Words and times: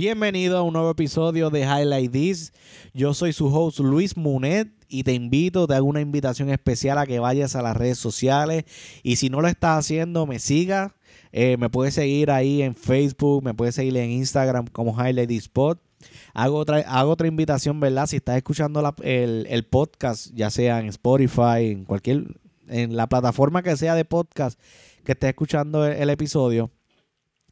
Bienvenido 0.00 0.56
a 0.56 0.62
un 0.62 0.72
nuevo 0.72 0.88
episodio 0.88 1.50
de 1.50 1.60
Highlight 1.60 2.10
This. 2.10 2.54
Yo 2.94 3.12
soy 3.12 3.34
su 3.34 3.54
host 3.54 3.80
Luis 3.80 4.16
Munet 4.16 4.72
y 4.88 5.02
te 5.02 5.12
invito, 5.12 5.66
te 5.66 5.74
hago 5.74 5.84
una 5.84 6.00
invitación 6.00 6.48
especial 6.48 6.96
a 6.96 7.04
que 7.04 7.18
vayas 7.18 7.54
a 7.54 7.60
las 7.60 7.76
redes 7.76 7.98
sociales 7.98 8.64
y 9.02 9.16
si 9.16 9.28
no 9.28 9.42
lo 9.42 9.48
estás 9.48 9.78
haciendo, 9.78 10.24
me 10.24 10.38
sigas. 10.38 10.92
Eh, 11.32 11.58
me 11.58 11.68
puedes 11.68 11.92
seguir 11.92 12.30
ahí 12.30 12.62
en 12.62 12.74
Facebook, 12.74 13.44
me 13.44 13.52
puedes 13.52 13.74
seguir 13.74 13.94
en 13.98 14.08
Instagram 14.10 14.68
como 14.68 14.94
Highlight 14.98 15.28
This 15.28 15.50
Pod. 15.50 15.76
Hago 16.32 16.56
otra, 16.56 16.78
hago 16.78 17.10
otra 17.10 17.28
invitación, 17.28 17.78
¿verdad? 17.78 18.06
Si 18.06 18.16
estás 18.16 18.38
escuchando 18.38 18.94
el, 19.02 19.46
el 19.50 19.66
podcast, 19.66 20.28
ya 20.32 20.48
sea 20.48 20.80
en 20.80 20.86
Spotify, 20.86 21.72
en 21.72 21.84
cualquier, 21.84 22.40
en 22.68 22.96
la 22.96 23.06
plataforma 23.06 23.62
que 23.62 23.76
sea 23.76 23.94
de 23.94 24.06
podcast 24.06 24.58
que 25.04 25.12
estés 25.12 25.28
escuchando 25.28 25.84
el 25.86 26.08
episodio, 26.08 26.70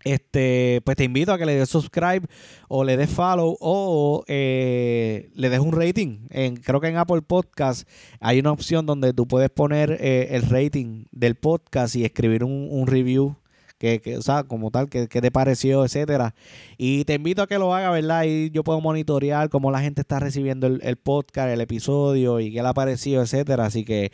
este, 0.05 0.81
pues 0.85 0.97
te 0.97 1.05
invito 1.05 1.33
a 1.33 1.39
que 1.39 1.47
le 1.47 1.55
des 1.55 1.69
subscribe 1.69 2.27
o 2.69 2.85
le 2.85 2.97
des 2.97 3.11
follow 3.11 3.57
o 3.61 4.25
eh, 4.29 5.31
le 5.35 5.51
des 5.51 5.61
un 5.61 5.73
rating. 5.73 6.27
En, 6.31 6.57
creo 6.57 6.81
que 6.81 6.89
en 6.89 6.97
Apple 6.97 7.23
Podcast 7.23 7.89
hay 8.21 8.41
una 8.41 8.53
opción 8.53 8.87
donde 8.87 9.13
tú 9.13 9.27
puedes 9.27 9.51
poner 9.51 9.99
eh, 10.01 10.29
el 10.31 10.43
rating 10.43 11.05
del 11.11 11.35
podcast 11.35 11.97
y 11.97 12.05
escribir 12.05 12.45
un, 12.45 12.87
review. 12.87 13.37
Que, 13.79 14.17
o 14.19 14.23
sea, 14.23 14.43
como 14.43 14.73
tal, 14.73 14.89
que, 14.89 15.07
te 15.07 15.31
pareció, 15.31 15.85
etcétera. 15.85 16.35
Y 16.79 17.05
te 17.05 17.15
invito 17.15 17.43
a 17.43 17.47
que 17.47 17.59
lo 17.59 17.73
haga, 17.73 17.91
¿verdad? 17.91 18.25
Y 18.27 18.51
yo 18.51 18.65
puedo 18.65 18.81
monitorear 18.81 19.51
cómo 19.51 19.71
la 19.71 19.81
gente 19.81 20.01
está 20.01 20.19
recibiendo 20.19 20.67
el, 20.67 20.81
el 20.83 20.97
podcast, 20.97 21.51
el 21.51 21.61
episodio 21.61 22.41
y 22.41 22.53
qué 22.53 22.61
le 22.61 22.69
ha 22.69 22.75
parecido, 22.75 23.23
etcétera. 23.23 23.67
Así 23.67 23.85
que 23.85 24.11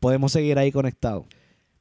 podemos 0.00 0.32
seguir 0.32 0.58
ahí 0.58 0.72
conectados. 0.72 1.24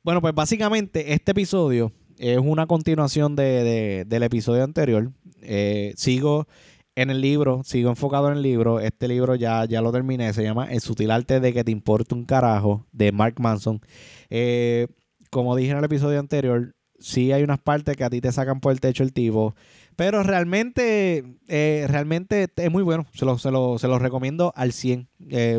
Bueno, 0.03 0.21
pues 0.21 0.35
básicamente 0.35 1.13
este 1.13 1.31
episodio 1.31 1.91
es 2.17 2.37
una 2.37 2.67
continuación 2.67 3.35
de, 3.35 4.05
del 4.07 4.23
episodio 4.23 4.63
anterior. 4.63 5.11
Eh, 5.41 5.93
sigo 5.97 6.47
en 6.95 7.09
el 7.09 7.21
libro, 7.21 7.61
sigo 7.63 7.89
enfocado 7.89 8.29
en 8.29 8.37
el 8.37 8.41
libro. 8.41 8.79
Este 8.79 9.07
libro 9.07 9.35
ya, 9.35 9.65
ya 9.65 9.81
lo 9.81 9.91
terminé. 9.91 10.31
Se 10.33 10.43
llama 10.43 10.71
El 10.71 10.81
sutil 10.81 11.11
arte 11.11 11.39
de 11.39 11.53
que 11.53 11.63
te 11.63 11.71
importe 11.71 12.15
un 12.15 12.25
carajo, 12.25 12.85
de 12.91 13.11
Mark 13.11 13.35
Manson. 13.39 13.81
Eh, 14.29 14.87
como 15.29 15.55
dije 15.55 15.71
en 15.71 15.77
el 15.77 15.83
episodio 15.83 16.19
anterior, 16.19 16.75
sí 16.99 17.31
hay 17.33 17.43
unas 17.43 17.59
partes 17.59 17.97
que 17.97 18.05
a 18.05 18.09
ti 18.09 18.21
te 18.21 18.31
sacan 18.31 18.61
por 18.61 18.71
el 18.71 18.79
techo 18.79 19.03
el 19.03 19.11
tipo. 19.11 19.55
Pero 19.97 20.23
realmente, 20.23 21.37
eh, 21.47 21.85
realmente 21.89 22.47
es 22.55 22.71
muy 22.71 22.83
bueno. 22.83 23.05
Se 23.13 23.25
lo, 23.25 23.37
se 23.37 23.51
lo, 23.51 23.77
se 23.77 23.87
lo 23.87 23.99
recomiendo 23.99 24.53
al 24.55 24.71
100. 24.71 25.09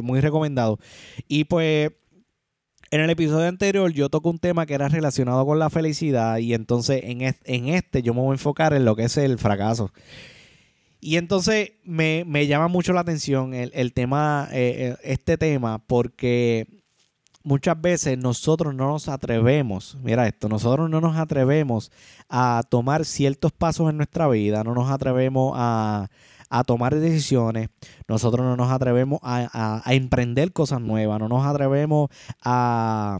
muy 0.02 0.20
recomendado. 0.20 0.78
Y 1.28 1.44
pues 1.44 1.90
en 2.90 3.00
el 3.00 3.10
episodio 3.10 3.48
anterior 3.48 3.92
yo 3.92 4.08
toco 4.08 4.30
un 4.30 4.38
tema 4.38 4.66
que 4.66 4.74
era 4.74 4.88
relacionado 4.88 5.44
con 5.44 5.58
la 5.58 5.70
felicidad 5.70 6.38
y 6.38 6.54
entonces 6.54 7.02
en, 7.04 7.68
este 7.68 8.02
yo 8.02 8.14
me 8.14 8.20
voy 8.20 8.30
a 8.30 8.34
enfocar 8.34 8.72
en 8.72 8.84
lo 8.84 8.96
que 8.96 9.04
es 9.04 9.16
el 9.16 9.38
fracaso. 9.38 9.92
Y 11.00 11.16
entonces 11.18 11.72
me, 11.84 12.46
llama 12.46 12.68
mucho 12.68 12.92
la 12.92 13.00
atención 13.00 13.54
el, 13.54 13.92
tema, 13.92 14.48
eh, 14.50 14.94
eh, 14.94 14.96
este 15.04 15.38
tema, 15.38 15.78
porque 15.78 16.66
muchas 17.44 17.80
veces 17.80 18.18
nosotros 18.18 18.74
no 18.74 18.88
nos 18.88 19.08
atrevemos, 19.08 19.96
mira 20.02 20.26
esto, 20.26 20.48
nosotros 20.48 20.90
no 20.90 21.00
nos 21.00 21.16
atrevemos 21.16 21.92
a 22.28 22.64
tomar 22.68 23.04
ciertos 23.04 23.52
pasos 23.52 23.88
en 23.88 23.98
nuestra 23.98 24.26
vida, 24.26 24.64
no 24.64 24.74
nos 24.74 24.90
atrevemos 24.90 25.52
a, 25.54 26.08
a 26.48 26.64
tomar 26.64 26.94
decisiones, 26.94 27.68
nosotros 28.08 28.44
no 28.44 28.56
nos 28.56 28.70
atrevemos 28.70 29.20
a, 29.22 29.82
emprender 29.86 30.52
cosas 30.52 30.80
nuevas, 30.80 31.18
no 31.18 31.28
nos 31.28 31.46
atrevemos 31.46 32.10
a, 32.42 33.18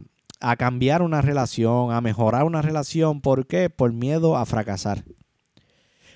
cambiar 0.57 1.01
una 1.01 1.21
relación, 1.21 1.91
a 1.91 2.01
mejorar 2.01 2.43
una 2.43 2.61
relación. 2.61 3.21
¿Por 3.21 3.47
qué? 3.47 3.69
Por 3.69 3.91
miedo 3.91 4.37
a 4.37 4.45
fracasar. 4.45 5.03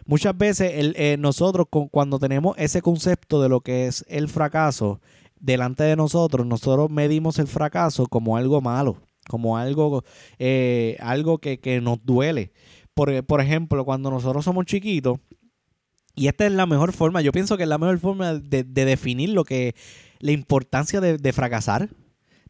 Muchas 0.06 0.38
veces 0.38 0.72
eh, 0.74 1.18
nosotros 1.20 1.68
cuando 1.92 2.20
tenemos 2.20 2.56
ese 2.58 2.82
concepto 2.82 3.42
de 3.42 3.50
lo 3.50 3.62
que 3.62 3.88
es 3.88 4.06
el 4.08 4.30
fracaso 4.30 5.00
delante 5.40 5.84
de 5.84 5.96
nosotros, 5.96 6.46
nosotros 6.46 6.90
medimos 6.90 7.40
el 7.40 7.48
fracaso 7.48 8.08
como 8.08 8.38
algo 8.38 8.62
malo, 8.62 8.98
como 9.28 9.58
algo, 9.58 10.04
eh, 10.40 10.98
algo 11.00 11.40
que, 11.40 11.60
que, 11.60 11.82
nos 11.82 12.04
duele. 12.04 12.52
Por, 12.94 13.24
por 13.26 13.42
ejemplo, 13.42 13.86
cuando 13.86 14.12
nosotros 14.12 14.46
somos 14.46 14.66
chiquitos, 14.66 15.20
y 16.16 16.28
esta 16.28 16.46
es 16.46 16.52
la 16.52 16.66
mejor 16.66 16.94
forma, 16.94 17.22
yo 17.22 17.32
pienso 17.32 17.58
que 17.58 17.64
es 17.64 17.70
la 17.70 17.78
mejor 17.78 18.00
forma 18.00 18.34
de, 18.34 18.64
definir 18.64 19.30
lo 19.30 19.44
que, 19.44 19.76
la 20.20 20.32
importancia 20.32 21.02
de, 21.02 21.34
fracasar, 21.34 21.90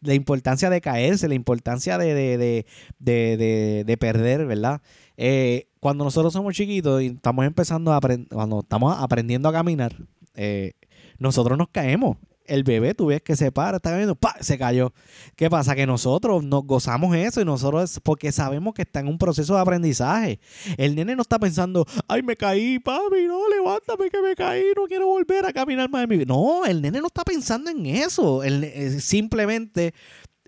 la 0.02 0.14
importancia 0.14 0.70
de 0.70 0.82
caerse, 0.82 1.28
la 1.28 1.36
importancia 1.36 1.98
de, 1.98 2.66
de 3.00 3.98
perder, 3.98 4.46
¿verdad? 4.46 4.82
Eh, 5.24 5.68
cuando 5.80 6.04
nosotros 6.04 6.34
somos 6.34 6.56
chiquitos 6.56 7.00
y 7.02 7.08
estamos 7.08 7.46
empezando 7.46 7.92
a 7.94 7.98
aprender, 7.98 8.28
cuando 8.30 8.62
estamos 8.62 8.96
aprendiendo 8.98 9.50
a 9.50 9.54
caminar, 9.54 9.96
eh, 10.34 10.74
nosotros 11.20 11.60
nos 11.60 11.70
caemos 11.70 12.18
el 12.46 12.64
bebé, 12.64 12.94
tú 12.94 13.08
ves 13.08 13.22
que 13.22 13.36
se 13.36 13.52
para, 13.52 13.78
está 13.78 13.96
viendo, 13.96 14.16
¡pa! 14.16 14.36
se 14.42 14.58
cayó. 14.58 14.94
¿Qué 15.36 15.50
pasa? 15.50 15.76
Que 15.76 15.86
nosotros 15.86 16.44
nos 16.44 16.66
gozamos 16.66 17.16
eso 17.16 17.42
y 17.42 17.46
nosotros, 17.46 18.00
porque 18.04 18.32
sabemos 18.32 18.74
que 18.74 18.82
está 18.82 19.00
en 19.00 19.08
un 19.08 19.18
proceso 19.18 19.56
de 19.56 19.62
aprendizaje. 19.62 20.40
El 20.78 20.96
nene 20.96 21.16
no 21.16 21.22
está 21.22 21.40
pensando, 21.40 21.86
ay, 22.08 22.24
me 22.24 22.36
caí, 22.36 22.80
papi, 22.80 23.28
no, 23.28 23.50
levántame 23.50 24.10
que 24.10 24.22
me 24.22 24.36
caí, 24.36 24.66
no 24.76 24.86
quiero 24.88 25.08
volver 25.08 25.46
a 25.46 25.54
caminar 25.54 25.90
más 25.90 26.04
en 26.04 26.10
mi 26.10 26.18
vida. 26.18 26.34
No, 26.34 26.66
el 26.66 26.82
nene 26.82 27.00
no 27.00 27.08
está 27.08 27.24
pensando 27.24 27.70
en 27.70 27.86
eso. 27.86 28.44
Eh, 28.44 29.00
simplemente, 29.00 29.94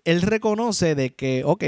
él 0.04 0.22
reconoce 0.22 0.96
de 0.96 1.14
que, 1.14 1.44
ok, 1.46 1.64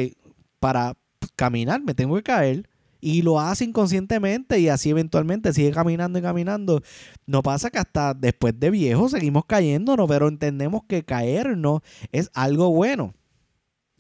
para 0.60 0.98
caminar 1.36 1.82
me 1.82 1.94
tengo 1.94 2.16
que 2.16 2.24
caer 2.24 2.70
y 3.06 3.22
lo 3.22 3.40
hace 3.40 3.66
inconscientemente 3.66 4.60
y 4.60 4.68
así 4.68 4.90
eventualmente 4.90 5.54
sigue 5.54 5.70
caminando 5.70 6.18
y 6.18 6.24
caminando. 6.24 6.82
No 7.28 7.44
pasa 7.44 7.70
que 7.70 7.78
hasta 7.78 8.16
después 8.16 8.60
de 8.60 8.72
viejo 8.72 9.10
seguimos 9.10 9.46
cayéndonos, 9.46 10.08
pero 10.08 10.28
entendemos 10.28 10.82
que 10.88 11.04
caernos 11.04 11.82
es 12.12 12.32
algo 12.34 12.72
bueno. 12.72 13.14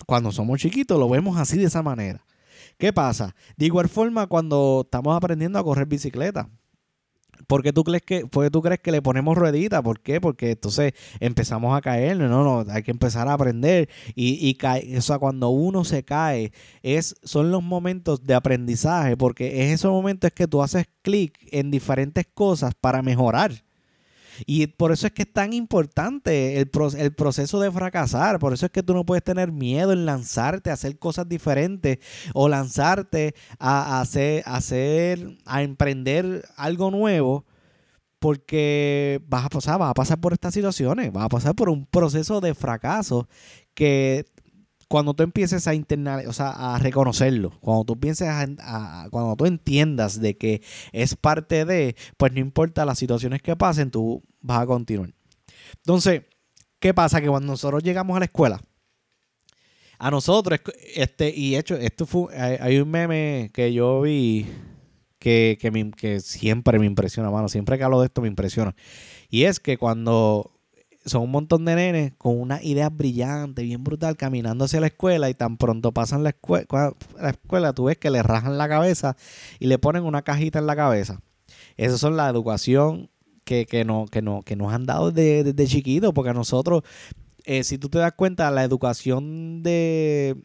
Cuando 0.08 0.32
somos 0.32 0.60
chiquitos 0.60 0.98
lo 0.98 1.08
vemos 1.08 1.38
así 1.38 1.56
de 1.60 1.66
esa 1.66 1.84
manera. 1.84 2.26
¿Qué 2.80 2.92
pasa? 2.92 3.36
De 3.58 3.68
igual 3.68 3.90
forma 3.90 4.26
cuando 4.26 4.82
estamos 4.86 5.16
aprendiendo 5.16 5.60
a 5.60 5.64
correr 5.64 5.86
bicicleta. 5.86 6.50
¿Por 7.47 7.63
qué 7.63 7.73
tú 7.73 7.84
crees 7.84 8.03
que, 8.03 8.25
tú 8.51 8.62
crees 8.62 8.79
que 8.79 8.91
le 8.91 9.01
ponemos 9.01 9.38
ruedita? 9.38 9.81
¿Por 9.81 10.00
qué? 10.00 10.22
Porque 10.22 10.51
entonces 10.51 10.94
empezamos 11.19 11.75
a 11.78 11.81
caer, 11.81 12.18
no, 12.18 12.28
no, 12.28 12.72
hay 12.72 12.84
que 12.84 12.91
empezar 12.91 13.28
a 13.28 13.34
aprender 13.34 13.90
y, 14.16 14.47
y 14.47 14.56
cae, 14.56 14.97
o 14.97 15.01
sea, 15.01 15.19
cuando 15.19 15.50
uno 15.50 15.84
se 15.84 16.03
cae, 16.03 16.51
es, 16.84 17.16
son 17.23 17.51
los 17.51 17.63
momentos 17.63 18.25
de 18.25 18.34
aprendizaje, 18.34 19.18
porque 19.18 19.66
en 19.66 19.73
esos 19.73 19.91
momentos 19.91 20.31
que 20.31 20.47
tú 20.47 20.62
haces 20.62 20.88
clic 21.01 21.38
en 21.51 21.72
diferentes 21.72 22.25
cosas 22.34 22.73
para 22.75 23.01
mejorar. 23.01 23.65
Y 24.46 24.68
por 24.68 24.91
eso 24.91 25.07
es 25.07 25.13
que 25.13 25.23
es 25.23 25.34
tan 25.34 25.53
importante 25.53 26.59
el, 26.59 26.72
el, 26.97 27.13
proceso 27.13 27.59
de 27.59 27.72
fracasar. 27.72 28.40
Por 28.40 28.53
eso 28.53 28.66
es 28.66 28.72
que 28.72 28.84
tú 28.84 28.94
no 28.94 29.06
puedes 29.06 29.23
tener 29.23 29.51
miedo 29.51 29.91
en 29.94 30.06
lanzarte 30.06 30.69
a 30.69 30.73
hacer 30.73 30.97
cosas 30.97 31.28
diferentes 31.28 32.00
o 32.34 32.50
lanzarte 32.50 33.35
a, 33.59 34.01
hacer, 34.01 34.44
a 34.46 34.57
hacer, 34.57 35.38
a 35.46 35.63
emprender 35.63 36.46
algo 36.56 36.91
nuevo. 36.91 37.46
Porque 38.19 39.22
vas 39.28 39.46
a 39.46 39.50
pasar, 39.50 39.78
vas 39.78 39.91
a 39.91 39.94
pasar 39.94 40.19
por 40.19 40.34
estas 40.34 40.53
situaciones, 40.53 41.12
vas 41.12 41.25
a 41.25 41.29
pasar 41.29 41.53
por 41.53 41.69
un 41.69 41.85
proceso 41.85 42.41
de 42.41 42.56
fracaso 42.56 43.28
que 43.75 44.25
cuando 44.88 45.13
tú 45.13 45.23
empieces 45.23 45.68
a 45.68 45.73
internar, 45.73 46.28
o 46.28 46.34
sea, 46.34 46.75
a 46.75 46.79
reconocerlo, 46.79 47.51
cuando 47.59 47.85
tú 47.85 48.00
pienses 48.00 48.28
a, 48.28 49.07
cuando 49.09 49.35
tú 49.35 49.46
entiendas 49.46 50.19
de 50.19 50.38
que 50.38 50.62
es 50.91 51.16
parte 51.16 51.66
de, 51.66 51.96
pues 52.18 52.34
no 52.34 52.40
importa 52.40 52.85
las 52.85 53.00
situaciones 53.00 53.41
que 53.41 53.56
pasen, 53.56 53.91
tú 53.91 54.23
vas 54.41 54.62
a 54.62 54.66
continuar. 54.66 55.13
Entonces, 55.78 56.23
¿qué 56.79 56.94
pasa? 56.94 57.22
Que 57.22 57.28
cuando 57.28 57.51
nosotros 57.51 57.84
llegamos 57.84 58.16
a 58.16 58.20
la 58.20 58.26
escuela, 58.26 58.61
a 59.97 60.11
nosotros, 60.11 60.59
este, 60.96 61.34
y 61.35 61.55
hecho, 61.55 61.76
esto 61.76 62.05
fue, 62.05 62.35
hay, 62.38 62.78
un 62.78 62.90
meme 62.90 63.49
que 63.53 63.73
yo 63.73 64.02
vi 64.02 64.46
que, 65.20 65.58
que, 65.59 65.91
que 65.96 66.20
siempre 66.20 66.79
me 66.79 66.85
impresiona, 66.85 67.31
mano, 67.31 67.49
siempre 67.49 67.78
que 67.78 67.84
hablo 67.84 68.02
de 68.02 68.08
esto 68.08 68.22
me 68.22 68.28
impresiona. 68.28 68.76
Y 69.29 69.43
es 69.43 69.59
que 69.59 69.78
cuando 69.78 70.54
son 71.05 71.22
un 71.22 71.31
montón 71.31 71.66
de 71.66 71.75
nenes 71.75 72.13
con 72.17 72.40
una 72.40 72.61
idea 72.63 72.90
brillante, 72.90 73.61
bien 73.61 73.84
brutal, 73.84 74.17
caminando 74.17 74.66
hacia 74.66 74.79
la 74.79 74.87
escuela 74.87 75.29
y 75.29 75.35
tan 75.35 75.57
pronto 75.57 75.91
pasan 75.91 76.23
la, 76.23 76.29
escuela, 76.29 76.93
la 77.19 77.29
escuela, 77.29 77.73
tú 77.73 77.85
ves 77.85 77.97
que 77.97 78.09
le 78.09 78.23
rajan 78.23 78.57
la 78.57 78.67
cabeza 78.67 79.16
y 79.59 79.67
le 79.67 79.78
ponen 79.78 80.03
una 80.03 80.23
cajita 80.23 80.59
en 80.59 80.66
la 80.66 80.75
cabeza. 80.75 81.22
Esas 81.78 81.99
son 81.99 82.17
la 82.17 82.28
educación 82.28 83.11
que, 83.43 83.67
que, 83.67 83.85
no, 83.85 84.07
que, 84.07 84.23
no, 84.23 84.41
que 84.41 84.55
nos 84.55 84.73
han 84.73 84.85
dado 84.85 85.11
desde, 85.11 85.53
desde 85.53 85.67
chiquitos, 85.67 86.11
porque 86.11 86.31
a 86.31 86.34
nosotros, 86.34 86.81
eh, 87.46 87.63
si 87.63 87.78
tú 87.78 87.90
te 87.90 87.99
das 87.99 88.13
cuenta, 88.13 88.49
la 88.52 88.63
educación 88.63 89.61
de... 89.63 90.35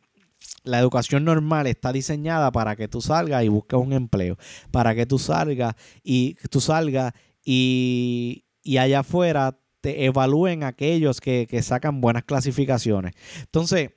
La 0.62 0.78
educación 0.78 1.24
normal 1.24 1.66
está 1.66 1.90
diseñada 1.90 2.52
para 2.52 2.76
que 2.76 2.86
tú 2.86 3.00
salgas 3.00 3.44
y 3.44 3.48
busques 3.48 3.78
un 3.78 3.94
empleo, 3.94 4.36
para 4.70 4.94
que 4.94 5.06
tú 5.06 5.18
salgas 5.18 5.74
y 6.02 6.34
tú 6.50 6.60
salgas 6.60 7.14
y, 7.42 8.44
y 8.62 8.76
allá 8.76 9.00
afuera 9.00 9.58
te 9.81 10.05
evalúen 10.05 10.62
aquellos 10.62 11.21
que, 11.21 11.47
sacan 11.62 12.00
buenas 12.00 12.25
clasificaciones. 12.25 13.15
Entonces, 13.41 13.91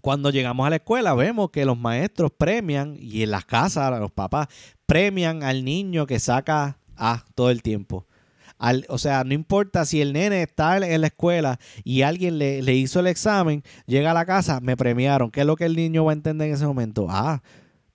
cuando 0.00 0.30
llegamos 0.30 0.66
a 0.66 0.70
la 0.70 0.76
escuela 0.76 1.14
vemos 1.14 1.50
que 1.50 1.64
los 1.64 1.78
maestros 1.78 2.30
premian 2.36 2.96
y 2.98 3.22
en 3.22 3.32
las 3.32 3.44
casas 3.44 3.98
los 3.98 4.12
papás 4.12 4.48
premian 4.86 5.42
al 5.42 5.64
niño 5.64 6.06
que 6.06 6.20
saca 6.20 6.78
Ah, 6.98 7.24
todo 7.34 7.50
el 7.50 7.62
tiempo. 7.62 8.06
o 8.88 8.98
sea, 8.98 9.22
no 9.22 9.32
importa 9.34 9.84
si 9.84 10.00
el 10.00 10.12
nene 10.12 10.42
está 10.42 10.76
en 10.78 11.00
la 11.00 11.06
escuela 11.06 11.60
y 11.84 12.02
alguien 12.02 12.38
le, 12.38 12.60
le, 12.60 12.74
hizo 12.74 12.98
el 12.98 13.06
examen, 13.06 13.62
llega 13.86 14.10
a 14.10 14.14
la 14.14 14.26
casa, 14.26 14.60
me 14.60 14.76
premiaron. 14.76 15.30
¿Qué 15.30 15.40
es 15.40 15.46
lo 15.46 15.54
que 15.54 15.64
el 15.64 15.76
niño 15.76 16.04
va 16.04 16.12
a 16.12 16.14
entender 16.14 16.48
en 16.48 16.54
ese 16.54 16.66
momento? 16.66 17.06
Ah, 17.08 17.40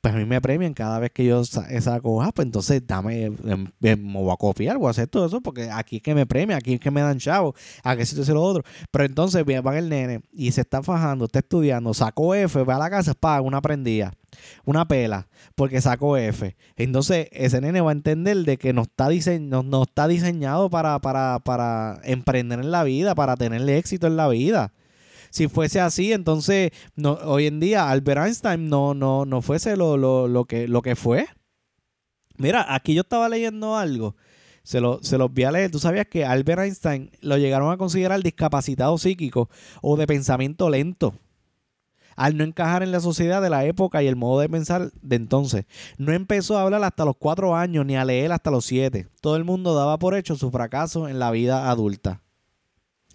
pues 0.03 0.13
a 0.13 0.17
mí 0.17 0.25
me 0.25 0.41
premian 0.41 0.73
cada 0.73 0.99
vez 0.99 1.11
que 1.13 1.23
yo 1.23 1.45
saco, 1.45 2.21
ah, 2.21 2.33
pues 2.35 2.45
entonces 2.45 2.85
dame, 2.85 3.23
em, 3.23 3.37
em, 3.81 4.05
me 4.05 4.19
voy 4.19 4.33
a 4.33 4.35
copiar, 4.35 4.77
voy 4.77 4.87
a 4.87 4.89
hacer 4.89 5.07
todo 5.07 5.25
eso, 5.27 5.39
porque 5.39 5.71
aquí 5.71 5.95
es 5.95 6.01
que 6.01 6.13
me 6.13 6.25
premian, 6.25 6.57
aquí 6.57 6.73
es 6.73 6.81
que 6.81 6.91
me 6.91 6.99
dan 6.99 7.19
chavo, 7.19 7.55
a 7.85 7.95
que 7.95 8.05
si 8.05 8.13
tú 8.13 8.33
lo 8.33 8.43
otro. 8.43 8.63
Pero 8.91 9.05
entonces 9.05 9.45
va 9.45 9.77
el 9.77 9.87
nene 9.87 10.19
y 10.33 10.51
se 10.51 10.59
está 10.59 10.83
fajando, 10.83 11.23
está 11.23 11.39
estudiando, 11.39 11.93
sacó 11.93 12.35
F, 12.35 12.63
va 12.65 12.75
a 12.75 12.79
la 12.79 12.89
casa, 12.89 13.13
paga 13.13 13.39
una 13.39 13.61
prendida, 13.61 14.11
una 14.65 14.85
pela, 14.85 15.29
porque 15.55 15.79
sacó 15.79 16.17
F. 16.17 16.57
Entonces 16.75 17.29
ese 17.31 17.61
nene 17.61 17.79
va 17.79 17.91
a 17.91 17.93
entender 17.93 18.35
de 18.39 18.57
que 18.57 18.73
no 18.73 18.81
está, 18.81 19.07
no, 19.39 19.63
no 19.63 19.83
está 19.83 20.09
diseñado 20.09 20.69
para, 20.69 20.99
para, 20.99 21.39
para 21.39 22.01
emprender 22.03 22.59
en 22.59 22.71
la 22.71 22.83
vida, 22.83 23.15
para 23.15 23.37
tener 23.37 23.69
éxito 23.69 24.07
en 24.07 24.17
la 24.17 24.27
vida 24.27 24.73
si 25.33 25.47
fuese 25.47 25.79
así, 25.79 26.13
entonces 26.13 26.69
no, 26.95 27.13
hoy 27.13 27.47
en 27.47 27.59
día 27.59 27.89
Albert 27.89 28.21
Einstein 28.21 28.69
no, 28.69 28.93
no, 28.93 29.25
no 29.25 29.41
fuese 29.41 29.75
lo, 29.75 29.97
lo, 29.97 30.27
lo, 30.27 30.45
que, 30.45 30.67
lo 30.67 30.83
que 30.83 30.95
fue. 30.95 31.25
Mira, 32.37 32.67
aquí 32.69 32.93
yo 32.93 33.01
estaba 33.01 33.27
leyendo 33.29 33.75
algo. 33.75 34.15
Se, 34.61 34.79
lo, 34.79 35.01
se 35.01 35.17
los 35.17 35.33
voy 35.33 35.43
a 35.45 35.51
leer. 35.51 35.71
¿Tú 35.71 35.79
sabías 35.79 36.05
que 36.05 36.23
Albert 36.23 36.61
Einstein 36.61 37.09
lo 37.21 37.39
llegaron 37.39 37.71
a 37.71 37.77
considerar 37.77 38.21
discapacitado 38.21 38.95
psíquico 38.99 39.49
o 39.81 39.97
de 39.97 40.05
pensamiento 40.05 40.69
lento? 40.69 41.15
Al 42.15 42.37
no 42.37 42.43
encajar 42.43 42.83
en 42.83 42.91
la 42.91 42.99
sociedad 42.99 43.41
de 43.41 43.49
la 43.49 43.65
época 43.65 44.03
y 44.03 44.07
el 44.07 44.15
modo 44.15 44.39
de 44.39 44.49
pensar 44.49 44.91
de 45.01 45.15
entonces. 45.15 45.65
No 45.97 46.13
empezó 46.13 46.59
a 46.59 46.61
hablar 46.61 46.83
hasta 46.83 47.05
los 47.05 47.15
cuatro 47.17 47.55
años 47.55 47.87
ni 47.87 47.95
a 47.95 48.05
leer 48.05 48.31
hasta 48.31 48.51
los 48.51 48.65
siete. 48.65 49.07
Todo 49.19 49.35
el 49.35 49.45
mundo 49.45 49.73
daba 49.73 49.97
por 49.97 50.15
hecho 50.15 50.35
su 50.35 50.51
fracaso 50.51 51.07
en 51.09 51.17
la 51.17 51.31
vida 51.31 51.71
adulta. 51.71 52.21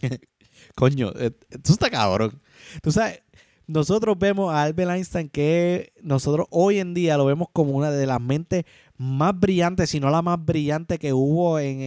Coño, 0.78 1.12
eh, 1.16 1.32
tú 1.64 1.72
estás 1.72 1.90
cabrón. 1.90 2.40
Tú 2.84 2.92
sabes, 2.92 3.20
nosotros 3.66 4.16
vemos 4.16 4.54
a 4.54 4.62
Albert 4.62 4.92
Einstein 4.92 5.28
que 5.28 5.92
nosotros 6.02 6.46
hoy 6.50 6.78
en 6.78 6.94
día 6.94 7.16
lo 7.16 7.24
vemos 7.24 7.48
como 7.52 7.72
una 7.72 7.90
de 7.90 8.06
las 8.06 8.20
mentes 8.20 8.64
más 8.96 9.36
brillantes, 9.36 9.90
si 9.90 9.98
no 9.98 10.08
la 10.08 10.22
más 10.22 10.38
brillante 10.44 11.00
que 11.00 11.12
hubo 11.12 11.58
en, 11.58 11.82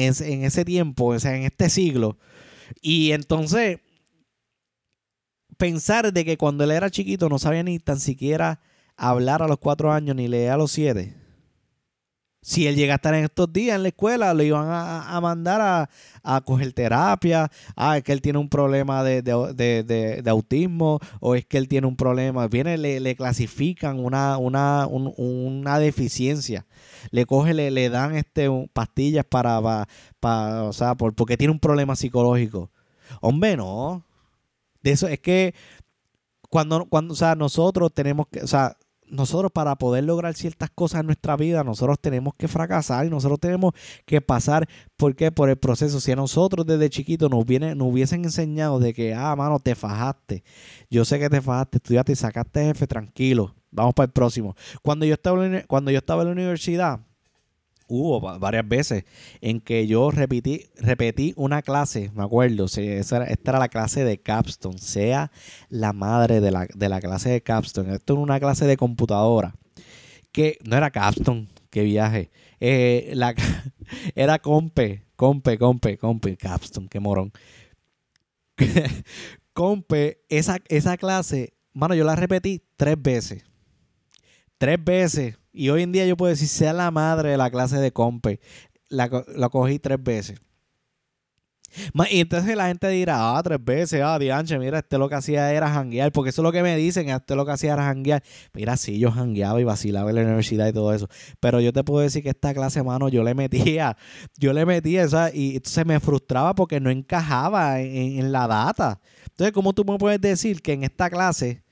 ese 0.00 0.64
tiempo, 0.64 1.06
o 1.06 1.18
sea, 1.18 1.36
en 1.36 1.42
este 1.42 1.68
siglo. 1.68 2.16
Y 2.80 3.10
entonces, 3.10 3.80
pensar 5.56 6.12
de 6.12 6.24
que 6.24 6.38
cuando 6.38 6.62
él 6.62 6.70
era 6.70 6.90
chiquito 6.92 7.28
no 7.28 7.40
sabía 7.40 7.64
ni 7.64 7.80
tan 7.80 7.98
siquiera 7.98 8.60
hablar 8.96 9.42
a 9.42 9.48
los 9.48 9.58
cuatro 9.58 9.90
años 9.90 10.14
ni 10.14 10.28
leer 10.28 10.52
a 10.52 10.56
los 10.56 10.70
siete 10.70 11.16
si 12.48 12.66
él 12.66 12.76
llega 12.76 12.94
a 12.94 12.96
estar 12.96 13.12
en 13.12 13.24
estos 13.24 13.52
días 13.52 13.76
en 13.76 13.82
la 13.82 13.88
escuela, 13.88 14.32
lo 14.32 14.42
iban 14.42 14.68
a, 14.70 15.20
mandar 15.20 15.86
a, 16.22 16.40
coger 16.40 16.72
terapia. 16.72 17.50
Ah, 17.76 17.98
es 17.98 18.02
que 18.02 18.12
él 18.12 18.22
tiene 18.22 18.38
un 18.38 18.48
problema 18.48 19.04
de, 19.04 20.24
autismo 20.26 20.98
o 21.20 21.34
es 21.34 21.44
que 21.44 21.58
él 21.58 21.68
tiene 21.68 21.86
un 21.86 21.94
problema. 21.94 22.48
Viene, 22.48 22.78
le, 22.78 23.00
le 23.00 23.14
clasifican 23.16 24.00
una, 24.00 24.38
una, 24.38 24.86
una 24.86 25.78
deficiencia. 25.78 26.66
Le 27.10 27.26
coge, 27.26 27.52
le, 27.52 27.70
le 27.70 27.90
dan 27.90 28.16
este, 28.16 28.48
pastillas 28.72 29.26
para, 29.26 29.86
para, 30.18 30.62
o 30.64 30.72
sea, 30.72 30.94
porque 30.94 31.36
tiene 31.36 31.52
un 31.52 31.60
problema 31.60 31.96
psicológico. 31.96 32.70
Hombre, 33.20 33.58
no. 33.58 34.06
De 34.82 34.92
eso 34.92 35.06
es 35.06 35.20
que 35.20 35.54
cuando, 36.48 36.86
cuando, 36.86 37.12
o 37.12 37.16
sea, 37.16 37.34
nosotros 37.34 37.92
tenemos 37.92 38.26
que, 38.32 38.40
o 38.40 38.46
sea, 38.46 38.74
nosotros 39.10 39.50
para 39.52 39.76
poder 39.76 40.04
lograr 40.04 40.34
ciertas 40.34 40.70
cosas 40.70 41.00
en 41.00 41.06
nuestra 41.06 41.36
vida, 41.36 41.64
nosotros 41.64 41.98
tenemos 42.00 42.34
que 42.34 42.48
fracasar 42.48 43.06
y 43.06 43.10
nosotros 43.10 43.40
tenemos 43.40 43.74
que 44.04 44.20
pasar, 44.20 44.68
¿por 44.96 45.14
qué? 45.14 45.32
Por 45.32 45.50
el 45.50 45.56
proceso. 45.56 46.00
Si 46.00 46.12
a 46.12 46.16
nosotros 46.16 46.66
desde 46.66 46.90
chiquitos 46.90 47.30
nos, 47.30 47.44
viene, 47.44 47.74
nos 47.74 47.88
hubiesen 47.88 48.24
enseñado 48.24 48.78
de 48.78 48.94
que, 48.94 49.14
ah, 49.14 49.34
mano, 49.36 49.58
te 49.58 49.74
fajaste, 49.74 50.42
yo 50.90 51.04
sé 51.04 51.18
que 51.18 51.30
te 51.30 51.40
fajaste, 51.40 51.78
estudiaste 51.78 52.12
y 52.12 52.16
sacaste 52.16 52.64
jefe, 52.64 52.86
tranquilo, 52.86 53.54
vamos 53.70 53.94
para 53.94 54.06
el 54.06 54.12
próximo. 54.12 54.54
Cuando 54.82 55.06
yo 55.06 55.14
estaba, 55.14 55.38
cuando 55.66 55.90
yo 55.90 55.98
estaba 55.98 56.22
en 56.22 56.28
la 56.28 56.32
universidad, 56.32 57.00
hubo 57.88 58.20
varias 58.38 58.68
veces 58.68 59.04
en 59.40 59.60
que 59.60 59.86
yo 59.86 60.10
repetí, 60.10 60.66
repetí 60.76 61.32
una 61.36 61.62
clase, 61.62 62.10
me 62.14 62.22
acuerdo, 62.22 62.66
esta 62.66 63.24
era 63.24 63.58
la 63.58 63.68
clase 63.68 64.04
de 64.04 64.18
Capstone, 64.18 64.78
sea 64.78 65.32
la 65.68 65.92
madre 65.92 66.40
de 66.40 66.50
la, 66.50 67.00
clase 67.00 67.30
de 67.30 67.42
Capstone. 67.42 67.94
Esto 67.94 68.12
era 68.12 68.22
una 68.22 68.38
clase 68.38 68.66
de 68.66 68.76
computadora, 68.76 69.54
que 70.30 70.58
no 70.64 70.76
era 70.76 70.90
Capstone, 70.90 71.48
qué 71.70 71.82
viaje. 71.82 72.30
Eh, 72.60 73.12
la, 73.14 73.34
era 74.14 74.38
Compe, 74.38 75.04
Compe, 75.16 75.58
Compe, 75.58 75.98
Compe, 75.98 76.36
Capstone, 76.36 76.88
qué 76.88 77.00
morón. 77.00 77.32
Compe, 79.54 80.24
esa, 80.28 80.58
esa 80.68 80.96
clase, 80.96 81.54
mano, 81.72 81.94
yo 81.94 82.04
la 82.04 82.16
repetí 82.16 82.62
tres 82.76 83.00
veces. 83.00 83.44
Tres 84.58 84.82
veces 84.84 85.37
y 85.52 85.70
hoy 85.70 85.82
en 85.82 85.92
día 85.92 86.06
yo 86.06 86.16
puedo 86.16 86.30
decir, 86.30 86.48
sea 86.48 86.72
la 86.72 86.90
madre 86.90 87.30
de 87.30 87.36
la 87.36 87.50
clase 87.50 87.78
de 87.78 87.92
compe. 87.92 88.40
La, 88.88 89.08
cogí 89.50 89.78
tres 89.78 90.02
veces. 90.02 90.40
Y 92.10 92.20
entonces 92.20 92.56
la 92.56 92.68
gente 92.68 92.88
dirá, 92.88 93.36
ah, 93.36 93.42
tres 93.42 93.62
veces, 93.62 94.00
ah, 94.02 94.18
dianche, 94.18 94.58
mira, 94.58 94.78
este 94.78 94.96
lo 94.96 95.08
que 95.08 95.16
hacía 95.16 95.52
era 95.52 95.68
janguear, 95.68 96.12
porque 96.12 96.30
eso 96.30 96.40
es 96.40 96.44
lo 96.44 96.50
que 96.50 96.62
me 96.62 96.74
dicen, 96.76 97.10
este 97.10 97.36
lo 97.36 97.44
que 97.44 97.52
hacía 97.52 97.74
era 97.74 97.84
janguear. 97.84 98.22
Mira, 98.54 98.76
sí, 98.78 98.98
yo 98.98 99.10
jangueaba 99.10 99.60
y 99.60 99.64
vacilaba 99.64 100.08
en 100.08 100.16
la 100.16 100.22
universidad 100.22 100.66
y 100.66 100.72
todo 100.72 100.94
eso, 100.94 101.08
pero 101.40 101.60
yo 101.60 101.72
te 101.74 101.84
puedo 101.84 102.00
decir 102.02 102.22
que 102.22 102.30
esta 102.30 102.54
clase, 102.54 102.82
mano, 102.82 103.10
yo 103.10 103.22
le 103.22 103.34
metía, 103.34 103.98
yo 104.38 104.54
le 104.54 104.64
metía, 104.64 105.02
esa, 105.02 105.34
y 105.34 105.56
entonces 105.56 105.84
me 105.84 106.00
frustraba 106.00 106.54
porque 106.54 106.80
no 106.80 106.90
encajaba 106.90 107.80
en, 107.80 108.18
en 108.18 108.32
la 108.32 108.46
data. 108.46 109.00
Entonces, 109.28 109.52
¿cómo 109.52 109.74
tú 109.74 109.84
me 109.84 109.98
puedes 109.98 110.20
decir 110.22 110.62
que 110.62 110.72
en 110.72 110.84
esta 110.84 111.10
clase 111.10 111.62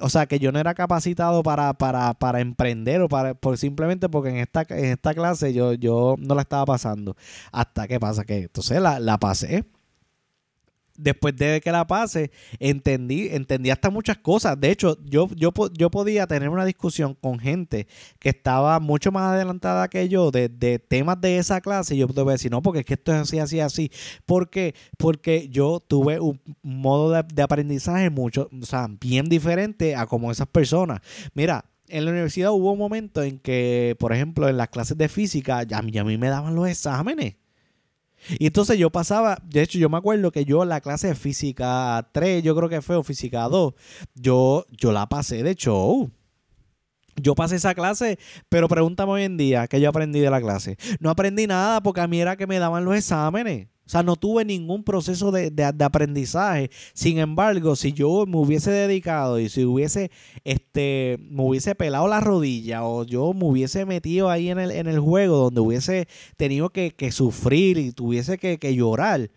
o 0.00 0.08
sea, 0.08 0.26
que 0.26 0.38
yo 0.38 0.52
no 0.52 0.58
era 0.58 0.74
capacitado 0.74 1.42
para, 1.42 1.74
para, 1.74 2.14
para 2.14 2.40
emprender 2.40 3.00
o 3.02 3.08
para, 3.08 3.34
por 3.34 3.58
simplemente 3.58 4.08
porque 4.08 4.30
en 4.30 4.36
esta, 4.36 4.64
en 4.68 4.86
esta 4.86 5.14
clase 5.14 5.52
yo, 5.52 5.74
yo 5.74 6.16
no 6.18 6.34
la 6.34 6.42
estaba 6.42 6.64
pasando. 6.66 7.16
Hasta 7.52 7.88
que 7.88 8.00
pasa 8.00 8.24
que 8.24 8.38
entonces 8.42 8.80
la, 8.80 9.00
la 9.00 9.18
pasé 9.18 9.64
después 11.00 11.36
de 11.36 11.60
que 11.60 11.72
la 11.72 11.86
pase, 11.86 12.30
entendí, 12.58 13.28
entendí 13.30 13.70
hasta 13.70 13.90
muchas 13.90 14.18
cosas. 14.18 14.60
De 14.60 14.70
hecho, 14.70 14.98
yo, 15.04 15.28
yo, 15.34 15.52
yo 15.72 15.90
podía 15.90 16.26
tener 16.26 16.48
una 16.48 16.64
discusión 16.64 17.14
con 17.14 17.38
gente 17.38 17.86
que 18.18 18.30
estaba 18.30 18.78
mucho 18.80 19.10
más 19.12 19.32
adelantada 19.32 19.88
que 19.88 20.08
yo 20.08 20.30
de, 20.30 20.48
temas 20.78 21.20
de 21.20 21.38
esa 21.38 21.60
clase. 21.60 21.94
Y 21.94 21.98
yo 21.98 22.06
te 22.08 22.20
a 22.20 22.24
decir, 22.24 22.50
no, 22.50 22.62
porque 22.62 22.80
es 22.80 22.84
que 22.84 22.94
esto 22.94 23.12
es 23.12 23.18
así, 23.18 23.38
así, 23.38 23.60
así. 23.60 23.90
¿Por 24.26 24.50
qué? 24.50 24.74
Porque 24.98 25.48
yo 25.48 25.80
tuve 25.80 26.20
un 26.20 26.40
modo 26.62 27.10
de, 27.10 27.42
aprendizaje 27.42 28.10
mucho, 28.10 28.48
o 28.60 28.66
sea, 28.66 28.88
bien 29.00 29.28
diferente 29.28 29.96
a 29.96 30.06
como 30.06 30.30
esas 30.30 30.46
personas. 30.46 31.00
Mira, 31.34 31.64
en 31.88 32.04
la 32.04 32.12
universidad 32.12 32.52
hubo 32.52 32.72
un 32.72 32.78
momento 32.78 33.22
en 33.22 33.38
que, 33.38 33.96
por 33.98 34.12
ejemplo, 34.12 34.48
en 34.48 34.56
las 34.56 34.68
clases 34.68 34.96
de 34.96 35.08
física, 35.08 35.62
ya, 35.64 35.82
ya 35.86 36.02
a 36.02 36.04
mí 36.04 36.18
me 36.18 36.28
daban 36.28 36.54
los 36.54 36.68
exámenes. 36.68 37.36
Y 38.38 38.46
entonces 38.46 38.78
yo 38.78 38.90
pasaba, 38.90 39.38
de 39.44 39.62
hecho 39.62 39.78
yo 39.78 39.88
me 39.88 39.98
acuerdo 39.98 40.30
que 40.30 40.44
yo 40.44 40.64
la 40.64 40.80
clase 40.80 41.08
de 41.08 41.14
física 41.14 42.08
3, 42.12 42.42
yo 42.42 42.54
creo 42.54 42.68
que 42.68 42.82
fue, 42.82 42.96
o 42.96 43.02
física 43.02 43.48
2, 43.48 43.74
yo, 44.14 44.66
yo 44.70 44.92
la 44.92 45.08
pasé 45.08 45.42
de 45.42 45.54
show. 45.54 46.10
Yo 47.16 47.34
pasé 47.34 47.56
esa 47.56 47.74
clase, 47.74 48.18
pero 48.48 48.68
pregúntame 48.68 49.12
hoy 49.12 49.24
en 49.24 49.36
día 49.36 49.66
qué 49.68 49.80
yo 49.80 49.90
aprendí 49.90 50.20
de 50.20 50.30
la 50.30 50.40
clase. 50.40 50.78
No 51.00 51.10
aprendí 51.10 51.46
nada 51.46 51.82
porque 51.82 52.00
a 52.00 52.06
mí 52.06 52.20
era 52.20 52.36
que 52.36 52.46
me 52.46 52.58
daban 52.58 52.84
los 52.84 52.96
exámenes. 52.96 53.68
O 53.90 53.92
sea, 53.92 54.04
no 54.04 54.14
tuve 54.14 54.44
ningún 54.44 54.84
proceso 54.84 55.32
de, 55.32 55.64
aprendizaje. 55.80 56.70
Sin 56.92 57.18
embargo, 57.18 57.74
si 57.74 57.92
yo 57.92 58.24
me 58.24 58.36
hubiese 58.36 58.70
dedicado 58.70 59.40
y 59.40 59.48
si 59.48 59.64
hubiese, 59.64 60.12
este, 60.44 61.18
me 61.28 61.42
hubiese 61.42 61.74
pelado 61.74 62.06
la 62.06 62.20
rodilla 62.20 62.84
o 62.84 63.02
yo 63.02 63.32
me 63.32 63.46
hubiese 63.46 63.86
metido 63.86 64.30
ahí 64.30 64.48
en 64.48 64.60
el, 64.60 64.70
en 64.70 64.86
el 64.86 65.00
juego 65.00 65.38
donde 65.38 65.60
hubiese 65.60 66.06
tenido 66.36 66.70
que, 66.70 66.94
sufrir 67.10 67.78
y 67.78 67.90
tuviese 67.90 68.38
que, 68.38 68.74
llorar, 68.76 69.28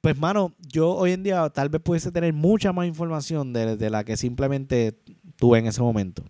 pues, 0.00 0.16
mano, 0.16 0.54
yo 0.60 0.90
hoy 0.94 1.10
en 1.10 1.24
día 1.24 1.50
tal 1.50 1.68
vez 1.68 1.82
pudiese 1.82 2.12
tener 2.12 2.32
mucha 2.32 2.72
más 2.72 2.86
información 2.86 3.52
de, 3.52 3.76
de 3.76 3.90
la 3.90 4.04
que 4.04 4.16
simplemente 4.16 4.96
tuve 5.34 5.58
en 5.58 5.66
ese 5.66 5.82
momento. 5.82 6.22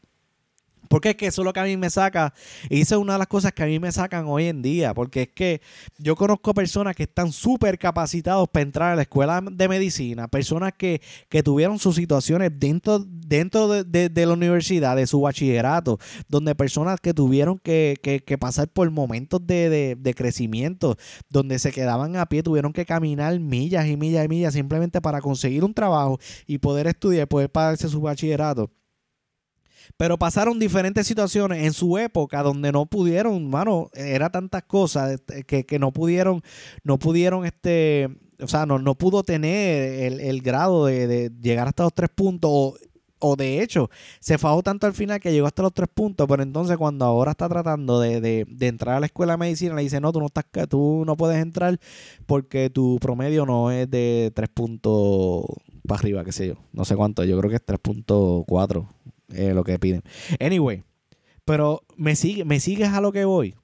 Porque 0.89 1.11
es 1.11 1.17
que 1.17 1.27
eso 1.27 1.43
es 1.43 1.45
lo 1.45 1.53
que 1.53 1.61
a 1.61 1.65
mí 1.65 1.77
me 1.77 1.91
saca. 1.91 2.33
Y 2.69 2.81
eso 2.81 2.97
es 2.97 3.01
una 3.01 3.15
de 3.15 3.19
las 3.21 3.29
cosas 3.29 3.53
que 3.53 3.63
a 3.63 3.67
mí 3.67 3.79
me 3.79 3.93
sacan 3.93 4.27
hoy 4.27 4.47
en 4.47 4.63
día. 4.63 4.95
Porque 4.95 5.23
es 5.23 5.29
que 5.29 5.61
yo 5.99 6.17
conozco 6.17 6.55
personas 6.55 6.95
que 6.95 7.05
están 7.05 7.33
súper 7.33 7.79
capacitados 7.79 8.49
para 8.49 8.63
entrar 8.63 8.93
a 8.93 8.97
la 8.97 9.03
escuela 9.03 9.41
de 9.41 9.69
medicina. 9.69 10.29
Personas 10.29 10.73
que, 10.77 11.01
tuvieron 11.45 11.79
sus 11.79 11.97
situaciones 11.97 12.51
dentro, 12.55 12.99
dentro 12.99 13.69
de, 13.69 14.11
la 14.27 14.33
universidad, 14.33 14.97
de 14.97 15.07
su 15.07 15.21
bachillerato. 15.21 15.99
Donde 16.29 16.55
personas 16.55 17.01
que 17.01 17.15
tuvieron 17.15 17.59
que, 17.59 18.37
pasar 18.39 18.69
por 18.69 18.91
momentos 18.91 19.47
de, 19.47 19.97
de 19.99 20.15
crecimiento. 20.15 20.97
Donde 21.29 21.59
se 21.59 21.73
quedaban 21.73 22.17
a 22.17 22.27
pie, 22.27 22.43
tuvieron 22.43 22.73
que 22.73 22.85
caminar 22.85 23.39
millas 23.41 23.87
y 23.87 23.97
millas 23.97 24.25
y 24.25 24.29
millas 24.29 24.55
simplemente 24.55 25.01
para 25.01 25.21
conseguir 25.21 25.65
un 25.65 25.75
trabajo 25.75 26.19
y 26.47 26.59
poder 26.59 26.87
estudiar, 26.87 27.29
poder 27.29 27.51
pagarse 27.51 27.89
su 27.89 28.01
bachillerato 28.01 28.71
Pero 29.97 30.19
pasaron 30.19 30.59
diferentes 30.59 31.07
situaciones 31.07 31.65
en 31.65 31.73
su 31.73 31.99
época 31.99 32.43
donde 32.43 32.73
no 32.73 32.87
pudieron, 32.87 33.49
mano, 33.49 33.91
era 33.95 34.31
tantas 34.31 34.65
cosas 34.65 35.13
este, 35.13 35.45
que, 35.45 35.65
que 35.65 35.79
no 35.79 35.93
pudieron, 35.93 36.43
no 36.83 36.99
pudieron, 36.99 37.45
este, 37.47 38.09
o 38.41 38.49
sea, 38.49 38.67
no, 38.67 38.79
no 38.79 38.95
pudo 38.97 39.23
tener 39.23 40.13
el, 40.13 40.21
el 40.21 40.43
grado 40.43 40.87
de, 40.87 41.07
de, 41.07 41.33
llegar 41.41 41.69
hasta 41.69 41.85
los 41.85 41.95
tres 41.95 42.11
puntos. 42.15 42.51
O, 42.53 42.77
o 43.21 43.37
de 43.37 43.63
hecho, 43.63 43.89
se 44.21 44.37
fajó 44.37 44.63
tanto 44.63 44.87
al 44.87 44.93
final 44.93 45.19
que 45.19 45.33
llegó 45.33 45.47
hasta 45.47 45.63
los 45.63 45.73
tres 45.73 45.89
puntos, 45.93 46.27
pero 46.29 46.43
entonces 46.43 46.77
cuando 46.77 47.07
ahora 47.07 47.31
está 47.31 47.49
tratando 47.49 47.99
de, 47.99 48.21
de, 48.21 48.45
de 48.47 48.67
entrar 48.67 48.97
a 48.97 49.01
la 49.01 49.07
escuela 49.07 49.35
de 49.35 49.39
medicina, 49.39 49.75
le 49.75 49.83
dice, 49.83 49.99
no, 49.99 50.13
tú 50.13 50.21
no, 50.21 50.27
estás, 50.27 50.45
tú 50.69 51.05
no 51.07 51.17
puedes 51.17 51.41
entrar 51.41 51.79
porque 52.27 52.69
tu 52.69 52.99
promedio 53.01 53.47
no 53.47 53.71
es 53.71 53.89
de 53.91 54.31
tres 54.35 54.51
puntos 54.51 55.47
para 55.87 56.01
arriba, 56.01 56.25
qué 56.25 56.33
sé 56.33 56.49
yo. 56.49 56.55
No 56.73 56.85
sé 56.85 56.97
cuánto, 56.97 57.25
yo 57.25 57.39
creo 57.39 57.51
que 57.51 57.57
es 57.57 57.67
3.4 57.67 58.87
eh, 59.33 59.55
lo 59.55 59.65
que 59.65 59.79
piden. 59.79 60.03
Anyway, 60.41 60.85
pero 61.45 61.83
me, 61.97 62.17
sigue, 62.17 62.45
me 62.45 62.61
sigues 62.61 62.89
a 62.89 63.01
lo 63.01 63.13
que 63.13 63.25
voy 63.25 63.55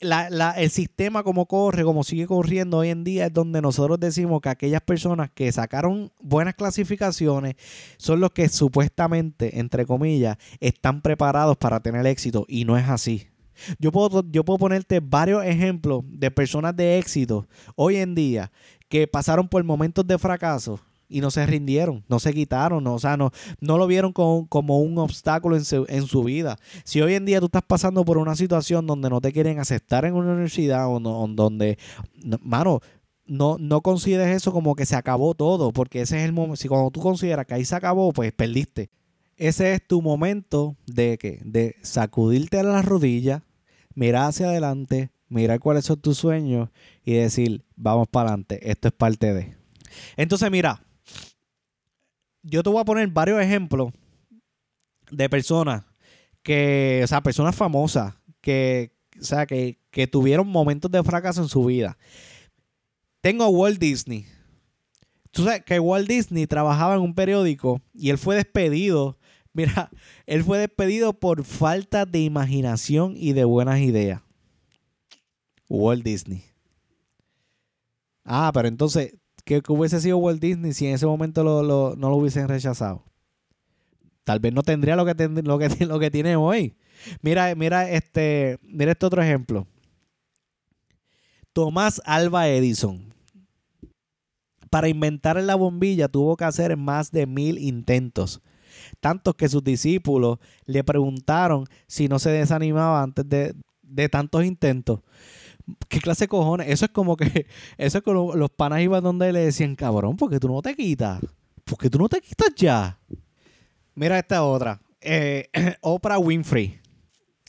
la, 0.00 0.28
la, 0.30 0.50
el 0.52 0.70
sistema 0.70 1.22
como 1.22 1.46
corre, 1.46 1.82
como 1.82 2.04
sigue 2.04 2.26
corriendo 2.26 2.78
hoy 2.78 2.90
en 2.90 3.04
día, 3.04 3.26
es 3.26 3.32
donde 3.32 3.62
nosotros 3.62 3.98
decimos 3.98 4.40
que 4.40 4.48
aquellas 4.50 4.82
personas 4.82 5.30
que 5.32 5.50
sacaron 5.52 6.12
buenas 6.20 6.54
clasificaciones 6.54 7.56
son 7.96 8.20
los 8.20 8.32
que 8.32 8.48
supuestamente, 8.48 9.58
entre 9.58 9.86
comillas, 9.86 10.36
están 10.60 11.00
preparados 11.00 11.56
para 11.56 11.80
tener 11.80 12.06
éxito 12.06 12.44
y 12.48 12.64
no 12.64 12.76
es 12.76 12.88
así. 12.88 13.28
Yo 13.78 13.90
puedo, 13.90 14.22
yo 14.30 14.44
puedo 14.44 14.58
ponerte 14.58 15.00
varios 15.00 15.42
ejemplos 15.44 16.04
de 16.06 16.30
personas 16.30 16.76
de 16.76 16.98
éxito 16.98 17.48
hoy 17.74 17.96
en 17.96 18.14
día 18.14 18.52
que 18.90 19.06
pasaron 19.06 19.48
por 19.48 19.64
momentos 19.64 20.06
de 20.06 20.18
fracaso 20.18 20.78
y 21.08 21.20
no 21.20 21.30
se 21.30 21.46
rindieron, 21.46 22.04
no 22.08 22.18
se 22.18 22.32
quitaron, 22.32 22.82
no, 22.84 22.94
o 22.94 22.98
sea, 22.98 23.16
no, 23.16 23.30
no 23.60 23.78
lo 23.78 23.86
vieron 23.86 24.12
como, 24.12 24.80
un 24.80 24.98
obstáculo 24.98 25.56
en 25.56 25.64
su, 25.64 25.86
en 25.88 26.06
su, 26.06 26.24
vida. 26.24 26.58
Si 26.84 27.00
hoy 27.00 27.14
en 27.14 27.24
día 27.24 27.40
tú 27.40 27.46
estás 27.46 27.62
pasando 27.62 28.04
por 28.04 28.18
una 28.18 28.36
situación 28.36 28.86
donde 28.86 29.10
no 29.10 29.20
te 29.20 29.32
quieren 29.32 29.58
aceptar 29.58 30.04
en 30.04 30.14
una 30.14 30.32
universidad 30.32 30.88
o, 30.88 30.98
donde, 31.00 31.78
mano, 32.40 32.80
no, 33.26 33.56
no 33.58 33.80
consideres 33.80 34.36
eso 34.36 34.52
como 34.52 34.74
que 34.74 34.86
se 34.86 34.96
acabó 34.96 35.34
todo, 35.34 35.72
porque 35.72 36.00
ese 36.02 36.18
es 36.18 36.24
el 36.24 36.32
momento, 36.32 36.56
si 36.56 36.68
cuando 36.68 36.90
tú 36.90 37.00
consideras 37.00 37.46
que 37.46 37.54
ahí 37.54 37.64
se 37.64 37.74
acabó, 37.74 38.12
pues 38.12 38.32
perdiste. 38.32 38.90
Ese 39.36 39.74
es 39.74 39.86
tu 39.86 40.00
momento 40.00 40.76
de 40.86 41.18
que 41.18 41.40
de 41.44 41.76
sacudirte 41.82 42.58
a 42.58 42.62
las 42.62 42.84
rodillas, 42.84 43.42
mirar 43.94 44.28
hacia 44.28 44.46
adelante, 44.46 45.10
mirar 45.28 45.60
cuáles 45.60 45.84
son 45.84 46.00
tus 46.00 46.16
sueños 46.18 46.70
y 47.04 47.14
decir, 47.14 47.64
vamos 47.76 48.08
para 48.08 48.30
adelante, 48.30 48.70
esto 48.70 48.88
es 48.88 48.94
parte 48.94 49.34
de. 49.34 49.56
Entonces, 50.16 50.50
mira, 50.50 50.85
yo 52.48 52.62
te 52.62 52.70
voy 52.70 52.80
a 52.80 52.84
poner 52.84 53.08
varios 53.08 53.40
ejemplos 53.40 53.92
de 55.10 55.28
personas 55.28 55.84
que, 56.42 57.00
o 57.02 57.06
sea, 57.06 57.20
personas 57.20 57.56
famosas 57.56 58.14
que, 58.40 58.92
o 59.20 59.24
sea, 59.24 59.46
que, 59.46 59.80
que 59.90 60.06
tuvieron 60.06 60.46
momentos 60.46 60.90
de 60.90 61.02
fracaso 61.02 61.42
en 61.42 61.48
su 61.48 61.64
vida. 61.64 61.98
Tengo 63.20 63.44
a 63.44 63.48
Walt 63.48 63.80
Disney. 63.80 64.26
Tú 65.32 65.44
sabes 65.44 65.64
que 65.64 65.80
Walt 65.80 66.08
Disney 66.08 66.46
trabajaba 66.46 66.94
en 66.94 67.00
un 67.00 67.14
periódico 67.14 67.82
y 67.92 68.10
él 68.10 68.18
fue 68.18 68.36
despedido. 68.36 69.18
Mira, 69.52 69.90
él 70.26 70.44
fue 70.44 70.58
despedido 70.58 71.14
por 71.14 71.44
falta 71.44 72.06
de 72.06 72.20
imaginación 72.20 73.14
y 73.16 73.32
de 73.32 73.44
buenas 73.44 73.80
ideas. 73.80 74.22
Walt 75.68 76.04
Disney. 76.04 76.44
Ah, 78.24 78.50
pero 78.54 78.68
entonces 78.68 79.14
que, 79.46 79.62
hubiese 79.68 80.00
sido 80.00 80.18
Walt 80.18 80.40
Disney 80.42 80.72
si 80.72 80.86
en 80.86 80.94
ese 80.94 81.06
momento 81.06 81.44
no 81.44 81.62
lo 82.10 82.16
hubiesen 82.16 82.48
rechazado. 82.48 83.04
Tal 84.24 84.40
vez 84.40 84.52
no 84.52 84.62
tendría 84.62 84.96
lo 84.96 85.06
que, 85.06 85.14
lo 85.28 85.58
que, 85.58 85.68
lo 85.86 85.98
que 86.00 86.10
tiene 86.10 86.34
hoy. 86.34 86.76
Mira, 87.22 87.54
mira, 87.54 87.88
este, 87.88 88.58
mira 88.60 88.90
este 88.90 89.06
otro 89.06 89.22
ejemplo. 89.22 89.68
Tomás 91.52 92.02
Alba 92.04 92.48
Edison. 92.48 93.14
Para 94.68 94.88
inventar 94.88 95.40
la 95.40 95.54
bombilla 95.54 96.08
tuvo 96.08 96.36
que 96.36 96.44
hacer 96.44 96.76
más 96.76 97.12
de 97.12 97.26
mil 97.26 97.56
intentos. 97.58 98.42
Tantos 98.98 99.36
que 99.36 99.48
sus 99.48 99.62
discípulos 99.62 100.38
le 100.64 100.82
preguntaron 100.82 101.66
si 101.86 102.08
no 102.08 102.18
se 102.18 102.30
desanimaba 102.30 103.02
antes 103.02 103.28
de, 103.28 103.54
de 103.82 104.08
tantos 104.08 104.44
intentos. 104.44 105.00
¿Qué 105.88 106.00
clase 106.00 106.24
de 106.24 106.28
cojones? 106.28 106.68
Eso 106.68 106.84
es 106.84 106.90
como 106.90 107.16
que, 107.16 107.46
eso 107.78 107.98
es 107.98 108.04
como 108.04 108.34
los 108.34 108.50
panas 108.50 108.80
iban 108.80 109.02
donde 109.02 109.32
le 109.32 109.40
decían, 109.40 109.76
cabrón, 109.76 110.16
porque 110.16 110.38
tú 110.38 110.48
no 110.48 110.62
te 110.62 110.74
quitas? 110.74 111.20
porque 111.66 111.90
tú 111.90 111.98
no 111.98 112.08
te 112.08 112.20
quitas 112.20 112.54
ya? 112.56 112.98
Mira 113.94 114.18
esta 114.18 114.44
otra. 114.44 114.80
Eh, 115.00 115.48
Oprah 115.82 116.18
Winfrey. 116.18 116.80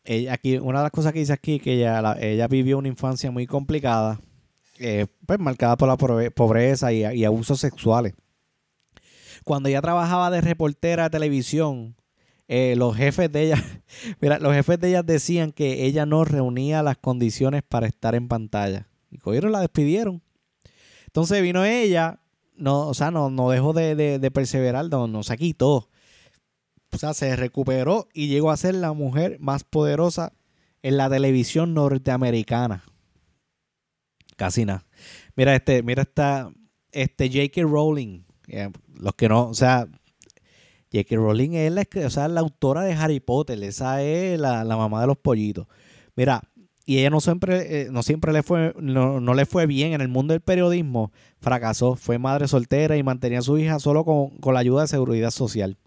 Ella, 0.04 0.34
aquí, 0.34 0.58
una 0.58 0.80
de 0.80 0.84
las 0.84 0.92
cosas 0.92 1.14
que 1.14 1.20
dice 1.20 1.34
aquí 1.34 1.60
que 1.60 1.74
ella, 1.74 2.18
ella 2.20 2.48
vivió 2.48 2.78
una 2.78 2.88
infancia 2.88 3.30
muy 3.30 3.46
complicada, 3.46 4.20
eh, 4.80 5.06
pues 5.26 5.38
marcada 5.40 5.76
por 5.76 5.88
la 5.88 5.98
pobreza 6.32 6.92
y 6.94 7.26
abusos 7.26 7.60
sexuales. 7.60 8.14
Cuando 9.44 9.70
ella 9.70 9.82
trabajaba 9.82 10.32
de 10.32 10.42
reportera 10.42 11.04
de 11.04 11.10
televisión, 11.10 11.96
eh, 12.48 12.76
los 12.78 12.96
jefes 12.96 13.32
de 13.32 13.44
ella, 13.44 13.64
mira, 14.22 14.40
los 14.40 14.54
jefes 14.54 14.80
de 14.80 14.90
ella 14.90 15.04
decían 15.04 15.52
que 15.52 15.86
ella 15.86 16.06
no 16.06 16.24
reunía 16.24 16.82
las 16.84 16.98
condiciones 16.98 17.64
para 17.64 17.88
estar 17.88 18.16
en 18.16 18.28
pantalla. 18.28 18.88
Y 19.12 19.18
cogieron, 19.18 19.52
la 19.52 19.62
despidieron. 19.62 20.22
Entonces 21.08 21.42
vino 21.42 21.66
ella, 21.66 22.20
no, 22.56 22.88
o 22.88 22.94
sea, 22.94 23.12
no, 23.12 23.30
no 23.30 23.50
dejó 23.50 23.74
de, 23.74 24.32
perseverar, 24.34 24.90
no, 24.90 25.08
no 25.08 25.24
se 25.24 25.38
quitó. 25.38 25.90
O 26.92 26.98
sea, 26.98 27.14
se 27.14 27.36
recuperó 27.36 28.08
y 28.14 28.28
llegó 28.28 28.52
a 28.52 28.58
ser 28.58 28.76
la 28.76 28.94
mujer 28.94 29.38
más 29.40 29.64
poderosa 29.64 30.34
en 30.82 30.98
la 30.98 31.10
televisión 31.10 31.74
norteamericana. 31.74 32.84
Casi 34.36 34.66
nada. 34.66 34.86
Mira 35.36 35.56
este, 35.56 35.84
mira 35.84 36.04
esta, 36.04 36.52
este 36.92 37.28
J.K. 37.28 37.62
Rowling. 37.64 38.24
Eh, 38.48 38.70
los 38.96 39.14
que 39.16 39.28
no, 39.28 39.50
o 39.50 39.54
sea, 39.54 39.88
J.K. 40.92 41.16
Rowling 41.16 41.52
es 41.52 41.72
la, 41.72 41.88
o 42.06 42.10
sea, 42.10 42.28
la 42.28 42.40
autora 42.40 42.84
de 42.84 42.94
Harry 42.94 43.20
Potter, 43.20 43.62
esa 43.64 44.02
es 44.02 44.40
la, 44.40 44.64
mamá 44.66 45.02
de 45.02 45.08
los 45.08 45.18
pollitos. 45.18 45.68
Mira, 46.16 46.42
y 46.86 47.00
ella 47.00 47.10
no 47.10 47.20
siempre, 47.20 47.82
eh, 47.82 47.88
no 47.92 48.02
siempre 48.04 48.32
le 48.32 48.44
fue, 48.44 48.74
no, 48.80 49.34
le 49.34 49.46
fue 49.46 49.66
bien 49.66 49.92
en 49.92 50.00
el 50.00 50.08
mundo 50.08 50.34
del 50.34 50.42
periodismo, 50.42 51.12
fracasó, 51.40 51.96
fue 51.96 52.18
madre 52.18 52.48
soltera 52.48 52.96
y 52.96 53.04
mantenía 53.04 53.40
a 53.40 53.42
su 53.42 53.58
hija 53.58 53.80
solo 53.80 54.06
con, 54.06 54.32
la 54.54 54.60
ayuda 54.60 54.84
de 54.84 54.88
seguridad 54.88 55.32
social. 55.32 55.78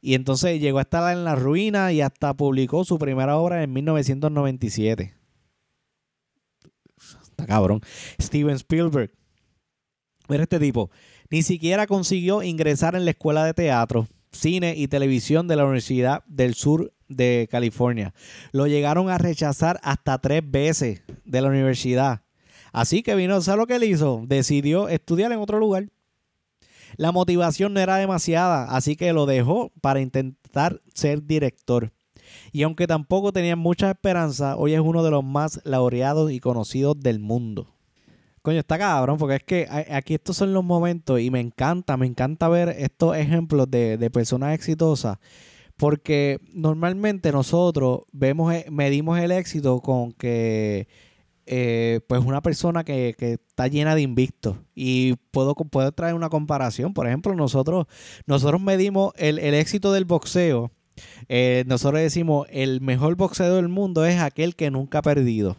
Y 0.00 0.14
entonces 0.14 0.60
llegó 0.60 0.78
a 0.78 0.82
estar 0.82 1.12
en 1.12 1.24
la 1.24 1.34
ruina 1.34 1.92
y 1.92 2.00
hasta 2.00 2.34
publicó 2.34 2.84
su 2.84 2.98
primera 2.98 3.36
obra 3.38 3.64
en 3.64 3.72
1997. 3.72 5.14
Está 7.30 7.46
cabrón. 7.46 7.80
Steven 8.22 8.54
Spielberg. 8.54 9.10
Mira 10.28 10.44
este 10.44 10.60
tipo. 10.60 10.90
Ni 11.30 11.42
siquiera 11.42 11.86
consiguió 11.86 12.42
ingresar 12.42 12.94
en 12.94 13.04
la 13.04 13.10
escuela 13.10 13.44
de 13.44 13.54
teatro, 13.54 14.06
cine 14.30 14.74
y 14.76 14.88
televisión 14.88 15.48
de 15.48 15.56
la 15.56 15.64
Universidad 15.64 16.24
del 16.26 16.54
Sur 16.54 16.92
de 17.08 17.48
California. 17.50 18.14
Lo 18.52 18.66
llegaron 18.66 19.10
a 19.10 19.18
rechazar 19.18 19.80
hasta 19.82 20.18
tres 20.18 20.42
veces 20.44 21.02
de 21.24 21.40
la 21.40 21.48
universidad. 21.48 22.22
Así 22.72 23.02
que 23.02 23.14
vino, 23.14 23.40
¿sabes 23.40 23.58
lo 23.58 23.66
que 23.66 23.76
él 23.76 23.84
hizo? 23.84 24.22
Decidió 24.26 24.88
estudiar 24.88 25.32
en 25.32 25.38
otro 25.38 25.58
lugar. 25.58 25.86
La 26.96 27.12
motivación 27.12 27.74
no 27.74 27.80
era 27.80 27.96
demasiada, 27.96 28.64
así 28.64 28.96
que 28.96 29.12
lo 29.12 29.26
dejó 29.26 29.72
para 29.80 30.00
intentar 30.00 30.80
ser 30.94 31.26
director. 31.26 31.92
Y 32.52 32.62
aunque 32.62 32.86
tampoco 32.86 33.32
tenía 33.32 33.56
mucha 33.56 33.90
esperanza, 33.90 34.56
hoy 34.56 34.74
es 34.74 34.80
uno 34.80 35.02
de 35.02 35.10
los 35.10 35.24
más 35.24 35.60
laureados 35.64 36.30
y 36.30 36.40
conocidos 36.40 36.98
del 37.00 37.18
mundo. 37.18 37.75
Coño, 38.46 38.60
está 38.60 38.78
cabrón, 38.78 39.18
porque 39.18 39.34
es 39.34 39.42
que 39.42 39.66
aquí 39.90 40.14
estos 40.14 40.36
son 40.36 40.52
los 40.52 40.62
momentos 40.62 41.18
y 41.18 41.32
me 41.32 41.40
encanta, 41.40 41.96
me 41.96 42.06
encanta 42.06 42.48
ver 42.48 42.68
estos 42.78 43.16
ejemplos 43.16 43.68
de, 43.68 44.08
personas 44.12 44.54
exitosas, 44.54 45.18
porque 45.76 46.38
normalmente 46.54 47.32
nosotros 47.32 48.02
vemos, 48.12 48.54
eh, 48.54 48.66
medimos 48.70 49.18
el 49.18 49.32
éxito 49.32 49.80
con 49.80 50.12
que 50.12 50.86
eh, 51.46 51.98
pues 52.06 52.24
una 52.24 52.40
persona 52.40 52.84
que, 52.84 53.16
está 53.18 53.66
llena 53.66 53.96
de 53.96 54.02
invictos. 54.02 54.56
Y 54.76 55.14
puedo, 55.32 55.56
puedo 55.56 55.90
traer 55.90 56.14
una 56.14 56.28
comparación. 56.28 56.94
Por 56.94 57.08
ejemplo, 57.08 57.34
nosotros, 57.34 57.86
nosotros 58.26 58.60
medimos 58.60 59.12
el, 59.16 59.40
éxito 59.40 59.92
del 59.92 60.04
boxeo. 60.04 60.70
Eh, 61.28 61.64
nosotros 61.66 62.00
decimos, 62.00 62.46
el 62.52 62.80
mejor 62.80 63.16
boxeador 63.16 63.56
del 63.56 63.68
mundo 63.68 64.04
es 64.04 64.20
aquel 64.20 64.54
que 64.54 64.70
nunca 64.70 64.98
ha 64.98 65.02
perdido. 65.02 65.56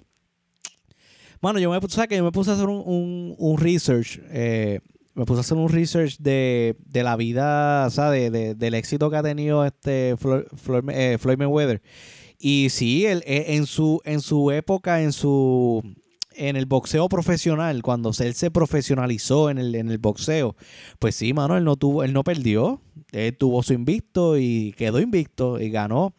Bueno, 1.42 1.60
yo 1.60 1.70
me, 1.70 1.80
que 1.80 2.18
yo 2.18 2.24
me 2.24 2.32
puse 2.32 2.52
a 2.52 2.54
hacer 2.54 2.68
un, 2.68 3.56
research. 3.58 4.20
Eh, 4.30 4.80
me 5.14 5.26
puse 5.26 5.40
a 5.40 5.42
hacer 5.42 5.58
un 5.58 5.70
research 5.70 6.18
de, 6.20 6.76
la 6.94 7.16
vida, 7.16 7.86
o 7.88 7.90
sea, 7.90 8.10
de, 8.10 8.56
del 8.56 8.74
éxito 8.74 9.10
que 9.10 9.18
ha 9.18 9.24
tenido 9.24 9.66
este 9.66 10.12
eh, 10.12 11.18
Floyd, 11.20 11.38
Mayweather. 11.38 11.82
Y 12.40 12.68
sí, 12.70 13.06
él, 13.06 13.24
eh, 13.26 13.56
en, 13.56 13.66
su, 13.66 14.02
en 14.06 14.22
su 14.22 14.52
época, 14.52 15.02
en 15.02 15.12
su 15.12 15.84
en 16.38 16.56
el 16.56 16.66
boxeo 16.66 17.10
profesional, 17.10 17.82
cuando 17.82 18.12
él 18.20 18.34
se 18.34 18.52
profesionalizó 18.52 19.50
en 19.50 19.58
el, 19.58 19.76
en 19.76 19.90
el 19.90 19.98
boxeo, 19.98 20.56
pues 21.00 21.16
sí, 21.16 21.34
mano, 21.34 21.58
él 21.58 21.64
no 21.64 21.76
tuvo, 21.76 22.04
él 22.04 22.14
no 22.14 22.24
perdió. 22.24 22.82
Él 23.12 23.38
tuvo 23.38 23.64
su 23.64 23.74
invicto 23.74 24.38
y 24.38 24.74
quedó 24.78 25.00
invicto 25.00 25.60
y 25.60 25.70
ganó. 25.70 26.14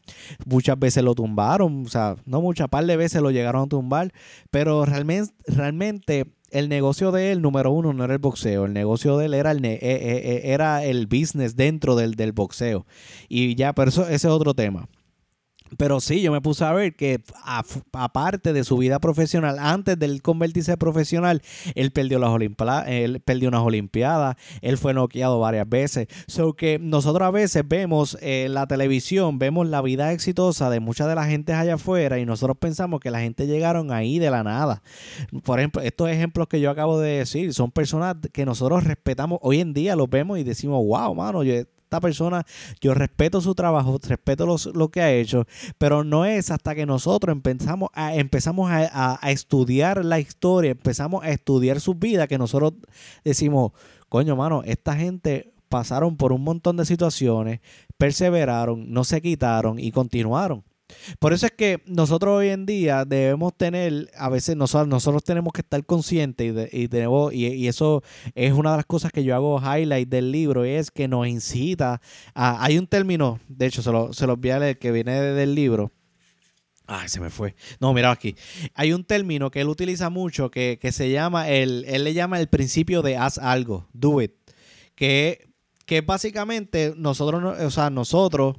Muchas 0.47 0.79
veces 0.79 1.05
lo 1.05 1.15
tumbaron, 1.15 1.85
o 1.85 1.89
sea, 1.89 2.17
no 2.25 2.41
muchas, 2.41 2.69
par 2.69 2.87
de 2.87 2.97
veces 2.97 3.21
lo 3.21 3.31
llegaron 3.31 3.65
a 3.65 3.67
tumbar, 3.67 4.13
pero 4.51 4.85
realmente, 4.87 5.35
realmente 5.47 6.25
el 6.51 6.69
negocio 6.69 7.13
de 7.13 7.33
él, 7.33 7.43
número 7.43 7.71
uno, 7.71 7.93
no 7.93 8.05
era 8.05 8.15
el 8.15 8.19
boxeo. 8.19 8.65
El 8.65 8.73
negocio 8.73 9.19
de 9.19 9.27
él 9.27 9.35
era 9.35 9.51
el, 9.51 9.65
eh, 9.65 9.75
eh, 9.75 9.79
eh, 9.83 10.41
era 10.45 10.85
el 10.85 11.07
business 11.07 11.57
dentro 11.57 11.95
del, 11.95 12.15
del 12.15 12.33
boxeo. 12.33 12.87
Y 13.29 13.55
ya, 13.55 13.75
pero 13.75 13.91
eso, 13.91 14.05
ese 14.05 14.15
es 14.15 14.25
otro 14.27 14.55
tema. 14.55 14.89
Pero 15.77 16.01
sí, 16.01 16.21
yo 16.21 16.33
me 16.33 16.41
puse 16.41 16.65
a 16.65 16.73
ver 16.73 16.95
que 16.95 17.21
aparte 17.93 18.53
de 18.53 18.65
su 18.65 18.77
vida 18.79 18.99
profesional, 18.99 19.59
antes 19.59 19.99
de 19.99 20.21
convertirse 20.21 20.77
profesional, 20.77 21.43
él 21.75 21.91
perdió, 21.91 22.19
las 22.19 22.31
él 22.87 23.21
perdió 23.21 23.49
unas 23.49 23.63
Olimpiadas, 23.63 24.37
él 24.63 24.79
fue 24.79 24.95
noqueado 24.95 25.41
varias 25.41 25.69
veces. 25.69 26.09
So 26.27 26.55
que 26.55 26.79
nosotros 26.79 27.27
a 27.27 27.31
veces 27.31 27.63
vemos 27.67 28.17
en 28.21 28.55
la 28.55 28.67
televisión, 28.67 29.39
vemos 29.39 29.69
la 29.69 29.83
vida 29.83 30.13
exitosa 30.13 30.71
de 30.71 30.81
mucha 30.81 31.07
de 31.07 31.15
la 31.15 31.27
gente 31.27 31.53
allá 31.53 31.75
afuera 31.75 32.19
y 32.19 32.27
nosotros 32.27 32.57
pensamos 32.59 33.01
que 33.01 33.11
la 33.11 33.21
gente 33.21 33.47
llegaron 33.47 33.93
ahí 33.93 34.19
de 34.19 34.31
la 34.31 34.43
nada. 34.43 34.83
Por 35.45 35.59
ejemplo, 35.59 35.83
estos 35.83 36.09
ejemplos 36.09 36.49
que 36.49 36.61
yo 36.61 36.71
acabo 36.71 36.99
de 36.99 37.19
decir 37.19 37.53
son 37.53 37.71
personas 37.71 38.17
que 38.33 38.47
nosotros 38.47 38.85
respetamos 38.85 39.39
hoy 39.43 39.61
en 39.61 39.73
día, 39.75 39.97
los 39.97 40.09
vemos 40.09 40.39
y 40.39 40.45
decimos, 40.45 40.85
wow, 40.85 41.15
mano, 41.15 41.43
yo 41.43 41.55
esta 41.89 42.01
persona, 42.01 42.45
yo 42.83 42.93
respeto 42.93 43.41
su 43.41 43.55
trabajo, 43.55 43.99
respeto 44.07 44.47
lo 44.75 44.89
que 44.91 45.01
ha 45.01 45.11
hecho, 45.11 45.47
pero 45.79 46.05
no 46.05 46.27
es 46.27 46.51
hasta 46.51 46.75
que 46.75 46.85
nosotros 46.85 47.33
empezamos 47.33 47.89
a, 47.95 48.15
empezamos 48.15 48.71
a, 48.71 49.19
estudiar 49.31 50.05
la 50.05 50.21
historia, 50.21 50.73
empezamos 50.73 51.25
a 51.25 51.31
estudiar 51.31 51.81
su 51.81 51.95
vida, 51.95 52.27
que 52.27 52.37
nosotros 52.37 52.75
decimos, 53.25 53.73
coño, 54.11 54.37
mano, 54.37 54.63
esta 54.67 54.97
gente 54.97 55.55
pasaron 55.71 56.19
por 56.19 56.33
un 56.33 56.45
montón 56.45 56.77
de 56.77 56.85
situaciones, 56.85 57.61
perseveraron, 57.97 58.93
no 58.93 59.05
se 59.05 59.23
quitaron 59.23 59.79
y 59.79 59.91
continuaron. 59.91 60.65
Por 61.19 61.33
eso 61.33 61.47
es 61.47 61.53
que 61.53 61.83
nosotros 61.87 62.39
hoy 62.39 62.49
en 62.49 62.67
día 62.67 63.05
debemos 63.05 63.57
tener, 63.57 64.11
a 64.17 64.29
veces 64.29 64.57
nosotros, 64.57 64.89
nosotros 64.89 65.25
tenemos 65.25 65.53
que 65.53 65.61
estar 65.61 65.85
conscientes 65.85 66.73
y, 66.73 66.83
y, 66.83 66.89
tenemos, 66.89 67.33
y, 67.33 67.69
eso 67.69 68.03
es 68.35 68.53
una 68.53 68.73
de 68.73 68.77
las 68.79 68.87
cosas 68.87 69.13
que 69.13 69.25
yo 69.25 69.35
hago 69.35 69.61
highlight 69.61 70.09
del 70.09 70.33
libro, 70.33 70.65
es 70.65 70.91
que 70.91 71.09
nos 71.09 71.27
incita 71.27 72.01
a, 72.35 72.63
hay 72.65 72.79
un 72.79 72.87
término, 72.87 73.41
de 73.49 73.67
hecho 73.67 73.83
se, 73.83 73.93
lo, 73.93 74.13
se 74.13 74.27
los 74.27 74.39
voy 74.39 74.51
a 74.51 74.59
leer, 74.59 74.79
que 74.79 74.93
viene 74.93 75.13
del 75.13 75.55
libro. 75.55 75.93
Ay, 76.87 77.11
se 77.11 77.21
me 77.21 77.29
fue. 77.29 77.55
No, 77.81 77.93
mira 77.93 78.11
aquí. 78.11 78.35
Hay 78.75 78.95
un 78.95 79.05
término 79.05 79.51
que 79.51 79.61
él 79.61 79.69
utiliza 79.69 80.09
mucho 80.09 80.51
que, 80.51 80.79
que 80.81 80.91
se 80.91 81.11
llama, 81.11 81.51
el, 81.51 81.85
él 81.87 82.03
le 82.03 82.15
llama 82.15 82.41
el 82.41 82.49
principio 82.49 83.03
de 83.03 83.19
haz 83.19 83.37
algo, 83.37 83.87
do 83.93 84.23
it. 84.23 84.33
Que, 84.95 85.49
que 85.85 86.01
básicamente 86.01 86.95
nosotros, 86.97 87.61
o 87.61 87.71
sea, 87.71 87.91
nosotros 87.91 88.57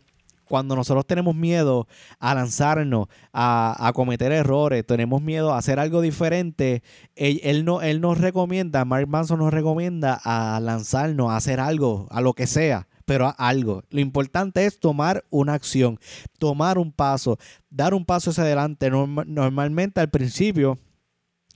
cuando 0.50 0.76
nosotros 0.76 1.06
tenemos 1.06 1.36
miedo 1.36 1.88
a 2.20 2.34
lanzarnos, 2.36 3.08
a, 3.32 3.92
cometer 3.94 4.32
errores, 4.32 4.86
tenemos 4.86 5.22
miedo 5.22 5.54
a 5.54 5.60
hacer 5.60 5.80
algo 5.80 6.02
diferente, 6.02 6.84
él, 7.16 7.64
no, 7.64 7.82
él 7.82 8.02
nos 8.02 8.18
recomienda, 8.18 8.84
Mark 8.84 9.08
Manson 9.08 9.40
nos 9.40 9.54
recomienda 9.54 10.20
a 10.24 10.60
lanzarnos, 10.60 11.30
a 11.30 11.38
hacer 11.38 11.60
algo, 11.60 12.08
a 12.10 12.20
lo 12.20 12.34
que 12.34 12.48
sea 12.48 12.88
pero 13.06 13.26
a 13.26 13.32
algo. 13.32 13.82
Lo 13.90 14.02
importante 14.02 14.68
es 14.68 14.80
tomar 14.80 15.26
una 15.32 15.56
acción, 15.56 15.98
tomar 16.38 16.78
un 16.78 16.92
paso, 16.92 17.40
dar 17.72 17.96
un 17.96 18.06
paso 18.06 18.30
hacia 18.30 18.44
adelante. 18.44 18.92
Normalmente 18.92 20.00
al 20.00 20.12
principio 20.12 20.78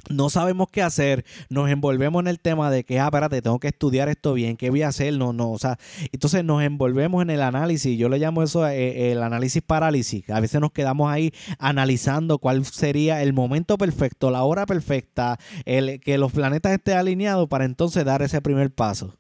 no 0.10 0.30
sabemos 0.30 0.68
qué 0.72 0.82
hacer, 0.82 1.26
nos 1.50 1.70
envolvemos 1.70 2.22
en 2.22 2.28
el 2.28 2.40
tema 2.40 2.70
de 2.70 2.84
que, 2.84 3.00
ah, 3.00 3.06
espérate, 3.06 3.42
tengo 3.42 3.60
que 3.60 3.70
estudiar 3.70 4.10
esto 4.10 4.34
bien, 4.34 4.58
¿qué 4.58 4.70
voy 4.70 4.82
a 4.82 4.90
hacer? 4.90 5.18
No, 5.18 5.34
no, 5.34 5.52
o 5.52 5.60
sea, 5.60 5.78
entonces 6.12 6.44
nos 6.44 6.64
envolvemos 6.64 7.22
en 7.22 7.30
el 7.30 7.42
análisis, 7.42 7.98
yo 7.98 8.10
le 8.10 8.20
llamo 8.20 8.44
eso 8.44 8.68
eh, 8.68 9.12
el 9.12 9.24
análisis 9.24 9.62
parálisis, 9.62 10.30
a 10.30 10.40
veces 10.40 10.60
nos 10.60 10.72
quedamos 10.72 11.12
ahí 11.12 11.34
analizando 11.60 12.40
cuál 12.40 12.66
sería 12.66 13.22
el 13.22 13.34
momento 13.34 13.78
perfecto, 13.78 14.32
la 14.32 14.44
hora 14.44 14.66
perfecta, 14.66 15.40
el 15.66 16.00
que 16.02 16.18
los 16.18 16.32
planetas 16.32 16.74
estén 16.74 16.98
alineados 16.98 17.48
para 17.48 17.66
entonces 17.66 18.04
dar 18.06 18.22
ese 18.22 18.42
primer 18.42 18.74
paso. 18.74 19.18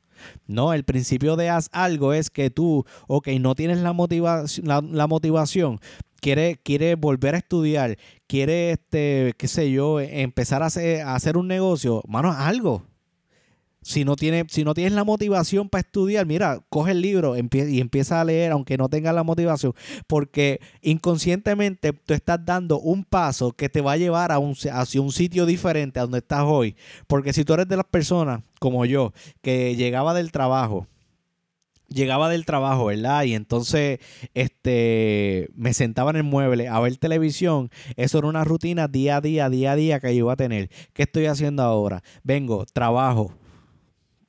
No, 0.48 0.74
el 0.74 0.86
principio 0.86 1.36
de 1.36 1.50
haz 1.50 1.69
algo 1.74 2.13
es 2.13 2.30
que 2.30 2.50
tú, 2.50 2.86
ok, 3.08 3.28
no 3.41 3.56
tienes 3.56 3.80
la, 3.80 3.91
motivación, 3.91 4.65
la 4.65 5.08
motivación, 5.08 5.82
quiere, 6.24 6.58
quiere 6.64 6.96
volver 6.96 7.36
a 7.36 7.40
estudiar, 7.40 7.98
quiere, 8.28 8.72
este, 8.72 9.34
qué 9.38 9.48
sé 9.50 9.70
yo, 9.70 10.00
empezar 10.00 10.64
a 10.64 10.68
hacer, 10.68 11.38
un 11.38 11.50
negocio, 11.50 12.02
mano, 12.08 12.32
algo. 12.32 12.84
Si 13.82 14.06
no, 14.06 14.16
tiene, 14.16 14.46
si 14.48 14.64
no 14.64 14.74
tienes 14.74 14.94
la 14.94 15.04
motivación 15.04 15.68
para 15.68 15.82
estudiar, 15.82 16.26
mira, 16.26 16.62
coge 16.70 16.92
el 16.92 17.02
libro 17.02 17.36
y 17.36 17.82
empieza 17.82 18.22
a 18.22 18.24
leer, 18.24 18.54
aunque 18.54 18.78
no 18.78 18.88
tengas 18.88 19.14
la 19.14 19.24
motivación, 19.24 19.74
porque 20.08 20.62
inconscientemente 20.82 21.92
tú 21.92 22.14
estás 22.14 22.40
dando 22.46 22.80
un 22.80 23.04
paso 23.04 23.52
que 23.52 23.68
te 23.68 23.82
va 23.82 23.92
a 23.92 23.98
llevar 23.98 24.32
a 24.32 24.40
un, 24.40 24.56
hacia 24.72 25.02
un 25.02 25.12
sitio 25.12 25.46
diferente 25.46 26.00
a 26.00 26.04
donde 26.04 26.20
estás 26.20 26.44
hoy. 26.46 26.78
Porque 27.08 27.34
si 27.34 27.44
tú 27.44 27.54
eres 27.56 27.68
de 27.68 27.76
las 27.76 27.86
personas 27.88 28.42
como 28.62 28.86
yo, 28.86 29.12
que 29.42 29.76
llegaba 29.76 30.14
del 30.14 30.32
trabajo, 30.32 30.88
llegaba 31.94 32.30
del 32.30 32.46
trabajo, 32.46 32.86
¿verdad? 32.86 33.24
Y 33.24 33.34
entonces 33.34 34.00
este, 34.34 35.50
me 35.56 35.74
sentaba 35.74 36.10
en 36.12 36.18
el 36.18 36.24
mueble 36.24 36.68
a 36.68 36.80
ver 36.80 36.98
televisión. 36.98 37.70
Eso 37.96 38.18
era 38.18 38.28
una 38.28 38.44
rutina 38.44 38.88
día 38.88 39.18
a 39.18 39.22
día, 39.22 39.50
día 39.50 39.72
a 39.72 39.76
día 39.76 40.00
que 40.00 40.16
yo 40.16 40.26
iba 40.26 40.34
a 40.34 40.38
tener. 40.38 40.70
¿Qué 40.94 41.04
estoy 41.04 41.26
haciendo 41.28 41.64
ahora? 41.64 42.04
Vengo, 42.24 42.66
trabajo. 42.66 43.34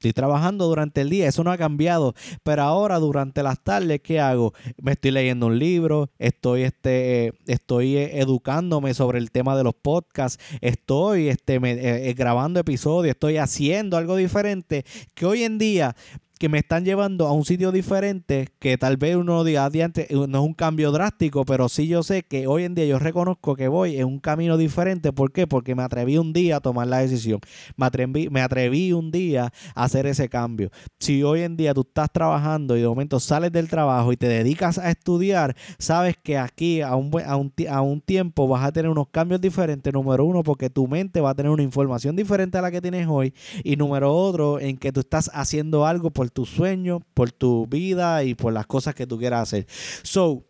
Estoy 0.04 0.12
trabajando 0.12 0.66
durante 0.66 1.00
el 1.00 1.08
día, 1.08 1.26
eso 1.26 1.44
no 1.44 1.50
ha 1.50 1.56
cambiado, 1.56 2.14
pero 2.42 2.60
ahora 2.60 2.98
durante 2.98 3.42
las 3.42 3.58
tardes, 3.64 4.02
¿qué 4.02 4.20
hago? 4.20 4.52
Me 4.76 4.92
estoy 4.92 5.12
leyendo 5.12 5.46
un 5.46 5.58
libro, 5.58 6.10
estoy, 6.18 6.64
este, 6.64 7.32
estoy 7.46 7.96
educándome 7.96 8.92
sobre 8.92 9.18
el 9.18 9.30
tema 9.30 9.56
de 9.56 9.64
los 9.64 9.72
podcasts, 9.74 10.44
estoy 10.60 11.28
este, 11.28 11.58
eh, 11.62 12.12
grabando 12.12 12.60
episodios, 12.60 13.14
estoy 13.14 13.38
haciendo 13.38 13.96
algo 13.96 14.16
diferente 14.16 14.84
que 15.14 15.24
hoy 15.24 15.42
en 15.42 15.56
día 15.56 15.96
que 16.44 16.50
me 16.50 16.58
están 16.58 16.84
llevando 16.84 17.26
a 17.26 17.32
un 17.32 17.46
sitio 17.46 17.72
diferente 17.72 18.48
que 18.58 18.76
tal 18.76 18.98
vez 18.98 19.16
uno 19.16 19.44
diga, 19.44 19.66
eh, 19.72 20.06
no 20.28 20.40
es 20.40 20.44
un 20.44 20.52
cambio 20.52 20.92
drástico, 20.92 21.46
pero 21.46 21.70
sí 21.70 21.88
yo 21.88 22.02
sé 22.02 22.22
que 22.22 22.46
hoy 22.46 22.64
en 22.64 22.74
día 22.74 22.84
yo 22.84 22.98
reconozco 22.98 23.56
que 23.56 23.66
voy 23.66 23.96
en 23.96 24.04
un 24.04 24.18
camino 24.18 24.58
diferente. 24.58 25.10
¿Por 25.10 25.32
qué? 25.32 25.46
Porque 25.46 25.74
me 25.74 25.82
atreví 25.82 26.18
un 26.18 26.34
día 26.34 26.56
a 26.56 26.60
tomar 26.60 26.86
la 26.86 26.98
decisión. 26.98 27.40
Me 27.78 27.86
atreví, 27.86 28.28
me 28.28 28.42
atreví 28.42 28.92
un 28.92 29.10
día 29.10 29.54
a 29.74 29.84
hacer 29.84 30.04
ese 30.04 30.28
cambio. 30.28 30.68
Si 30.98 31.22
hoy 31.22 31.40
en 31.40 31.56
día 31.56 31.72
tú 31.72 31.80
estás 31.80 32.12
trabajando 32.12 32.76
y 32.76 32.82
de 32.82 32.88
momento 32.88 33.20
sales 33.20 33.50
del 33.50 33.70
trabajo 33.70 34.12
y 34.12 34.18
te 34.18 34.28
dedicas 34.28 34.76
a 34.76 34.90
estudiar, 34.90 35.56
sabes 35.78 36.14
que 36.22 36.36
aquí 36.36 36.82
a 36.82 36.94
un, 36.94 37.10
a 37.24 37.36
un, 37.36 37.54
a 37.70 37.80
un 37.80 38.02
tiempo 38.02 38.48
vas 38.48 38.66
a 38.66 38.70
tener 38.70 38.90
unos 38.90 39.08
cambios 39.08 39.40
diferentes. 39.40 39.90
Número 39.94 40.26
uno, 40.26 40.42
porque 40.42 40.68
tu 40.68 40.86
mente 40.88 41.22
va 41.22 41.30
a 41.30 41.34
tener 41.34 41.50
una 41.50 41.62
información 41.62 42.14
diferente 42.14 42.58
a 42.58 42.60
la 42.60 42.70
que 42.70 42.82
tienes 42.82 43.08
hoy. 43.08 43.32
Y 43.62 43.76
número 43.76 44.14
otro, 44.14 44.60
en 44.60 44.76
que 44.76 44.92
tú 44.92 45.00
estás 45.00 45.30
haciendo 45.32 45.86
algo 45.86 46.10
por 46.10 46.33
tu 46.34 46.44
sueño, 46.44 47.00
por 47.14 47.32
tu 47.32 47.66
vida 47.66 48.24
y 48.24 48.34
por 48.34 48.52
las 48.52 48.66
cosas 48.66 48.94
que 48.94 49.06
tú 49.06 49.18
quieras 49.18 49.42
hacer. 49.42 49.66
So, 50.02 50.44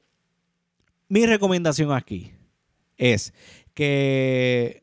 mi 1.09 1.27
recomendación 1.27 1.93
aquí 1.93 2.33
es 2.97 3.33
que 3.75 4.83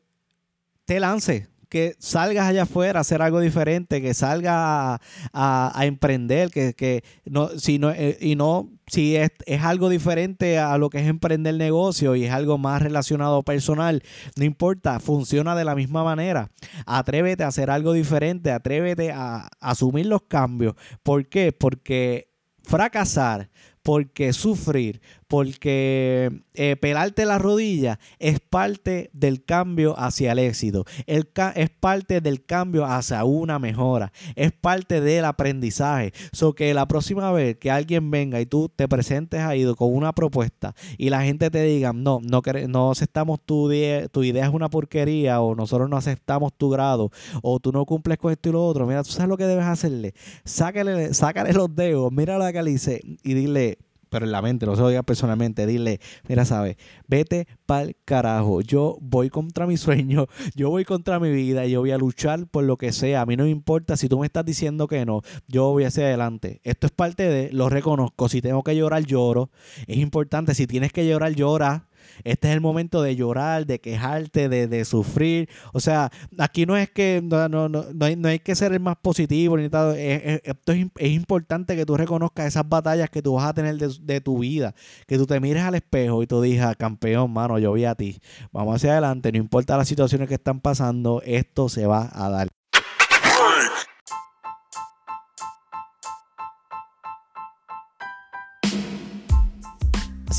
te 0.86 1.00
lances, 1.00 1.48
que 1.72 1.96
salgas 1.98 2.48
allá 2.48 2.64
afuera 2.64 2.98
a 2.98 3.00
hacer 3.00 3.22
algo 3.22 3.40
diferente, 3.40 4.02
que 4.02 4.12
salgas 4.12 5.00
a, 5.32 5.80
emprender, 5.84 6.50
que, 6.50 7.02
no, 7.24 7.48
si 7.58 7.78
no, 7.78 7.90
eh, 7.92 8.18
y 8.20 8.36
no, 8.36 8.68
si 8.88 9.16
es, 9.16 9.30
es, 9.46 9.62
algo 9.62 9.88
diferente 9.88 10.58
a 10.58 10.76
lo 10.76 10.90
que 10.90 10.98
es 10.98 11.08
emprender 11.08 11.54
negocio 11.54 12.14
y 12.14 12.26
es 12.26 12.30
algo 12.30 12.58
más 12.58 12.82
relacionado 12.82 13.42
personal, 13.42 14.02
no 14.36 14.44
importa, 14.44 15.00
funciona 15.00 15.56
de 15.56 15.64
la 15.64 15.74
misma 15.74 16.04
manera. 16.04 16.50
Atrévete 16.84 17.42
a 17.42 17.46
hacer 17.46 17.70
algo 17.70 17.94
diferente, 17.94 18.50
atrévete 18.50 19.10
a, 19.10 19.48
a 19.58 19.70
asumir 19.70 20.04
los 20.04 20.24
cambios. 20.28 20.74
¿Por 21.02 21.26
qué? 21.26 21.52
Porque 21.52 22.28
fracasar, 22.64 23.48
porque 23.82 24.34
sufrir, 24.34 25.00
porque 25.32 26.42
eh, 26.52 26.76
pelarte 26.76 27.24
la 27.24 27.38
rodilla 27.38 27.98
es 28.18 28.38
parte 28.38 29.08
del 29.14 29.42
cambio 29.46 29.98
hacia 29.98 30.32
el 30.32 30.38
éxito, 30.38 30.84
el 31.06 31.30
es 31.54 31.70
parte 31.70 32.20
del 32.20 32.44
cambio 32.44 32.84
hacia 32.84 33.24
una 33.24 33.58
mejora, 33.58 34.12
es 34.36 34.52
parte 34.52 35.00
del 35.00 35.24
aprendizaje. 35.24 36.12
So 36.32 36.52
que 36.52 36.74
la 36.74 36.86
próxima 36.86 37.32
vez 37.32 37.56
que 37.56 37.70
alguien 37.70 38.10
venga 38.10 38.42
y 38.42 38.44
tú 38.44 38.70
te 38.76 38.86
presentes 38.88 39.40
ahí 39.40 39.64
con 39.74 39.94
una 39.94 40.12
propuesta 40.12 40.74
y 40.98 41.08
la 41.08 41.22
gente 41.22 41.50
te 41.50 41.62
diga, 41.62 41.94
no, 41.94 42.20
no, 42.22 42.42
no 42.68 42.90
aceptamos 42.90 43.40
tu 43.40 43.72
idea, 43.72 44.08
tu 44.08 44.24
idea 44.24 44.44
es 44.44 44.52
una 44.52 44.68
porquería 44.68 45.40
o 45.40 45.54
nosotros 45.54 45.88
no 45.88 45.96
aceptamos 45.96 46.52
tu 46.58 46.68
grado 46.68 47.10
o 47.40 47.58
tú 47.58 47.72
no 47.72 47.86
cumples 47.86 48.18
con 48.18 48.32
esto 48.32 48.50
y 48.50 48.52
lo 48.52 48.66
otro, 48.66 48.86
mira, 48.86 49.02
tú 49.02 49.12
sabes 49.12 49.30
lo 49.30 49.38
que 49.38 49.46
debes 49.46 49.64
hacerle, 49.64 50.12
sácale, 50.44 51.14
sácale 51.14 51.54
los 51.54 51.74
dedos, 51.74 52.12
mira 52.12 52.36
la 52.36 52.52
calice 52.52 53.00
y 53.22 53.32
dile, 53.32 53.78
pero 54.12 54.26
en 54.26 54.32
la 54.32 54.42
mente, 54.42 54.66
no 54.66 54.76
se 54.76 54.82
lo 54.82 54.90
digas 54.90 55.04
personalmente, 55.04 55.66
dile, 55.66 55.98
mira, 56.28 56.44
sabes, 56.44 56.76
vete 57.08 57.48
pa'l 57.64 57.96
carajo, 58.04 58.60
yo 58.60 58.98
voy 59.00 59.30
contra 59.30 59.66
mi 59.66 59.76
sueño, 59.78 60.26
yo 60.54 60.68
voy 60.68 60.84
contra 60.84 61.18
mi 61.18 61.30
vida, 61.30 61.64
yo 61.64 61.80
voy 61.80 61.92
a 61.92 61.98
luchar 61.98 62.46
por 62.46 62.64
lo 62.64 62.76
que 62.76 62.92
sea, 62.92 63.22
a 63.22 63.26
mí 63.26 63.38
no 63.38 63.44
me 63.44 63.50
importa 63.50 63.96
si 63.96 64.10
tú 64.10 64.18
me 64.18 64.26
estás 64.26 64.44
diciendo 64.44 64.86
que 64.86 65.06
no, 65.06 65.22
yo 65.48 65.70
voy 65.70 65.84
hacia 65.84 66.04
adelante. 66.04 66.60
Esto 66.62 66.86
es 66.86 66.92
parte 66.92 67.26
de, 67.26 67.50
lo 67.52 67.70
reconozco, 67.70 68.28
si 68.28 68.42
tengo 68.42 68.62
que 68.62 68.76
llorar, 68.76 69.06
lloro, 69.06 69.50
es 69.86 69.96
importante, 69.96 70.54
si 70.54 70.66
tienes 70.66 70.92
que 70.92 71.08
llorar, 71.08 71.34
llora, 71.34 71.88
este 72.24 72.48
es 72.48 72.54
el 72.54 72.60
momento 72.60 73.02
de 73.02 73.16
llorar, 73.16 73.66
de 73.66 73.80
quejarte, 73.80 74.48
de, 74.48 74.84
sufrir. 74.84 75.48
O 75.72 75.80
sea, 75.80 76.10
aquí 76.38 76.66
no 76.66 76.76
es 76.76 76.90
que 76.90 77.20
no, 77.22 77.48
no, 77.48 77.68
no, 77.68 77.84
no, 77.94 78.28
hay, 78.28 78.38
que 78.38 78.54
ser 78.54 78.72
el 78.72 78.80
más 78.80 78.96
positivo 78.96 79.56
ni 79.56 79.68
tal. 79.68 79.96
Es, 79.96 80.42
es, 80.44 81.10
importante 81.10 81.76
que 81.76 81.86
tú 81.86 81.96
reconozcas 81.96 82.46
esas 82.46 82.68
batallas 82.68 83.10
que 83.10 83.22
tú 83.22 83.34
vas 83.34 83.46
a 83.46 83.54
tener 83.54 83.76
de, 83.76 84.20
tu 84.20 84.38
vida. 84.38 84.74
Que 85.06 85.18
tú 85.18 85.26
te 85.26 85.38
mires 85.40 85.62
al 85.62 85.74
espejo 85.74 86.22
y 86.22 86.26
tú 86.26 86.40
digas, 86.42 86.76
campeón, 86.76 87.32
mano, 87.32 87.58
yo 87.58 87.72
vi 87.72 87.84
a 87.84 87.94
ti. 87.94 88.18
Vamos 88.52 88.76
hacia 88.76 88.92
adelante, 88.92 89.32
no 89.32 89.38
importa 89.38 89.76
las 89.76 89.88
situaciones 89.88 90.28
que 90.28 90.34
están 90.34 90.60
pasando, 90.60 91.22
esto 91.24 91.68
se 91.68 91.86
va 91.86 92.10
a 92.12 92.28
dar. 92.28 92.61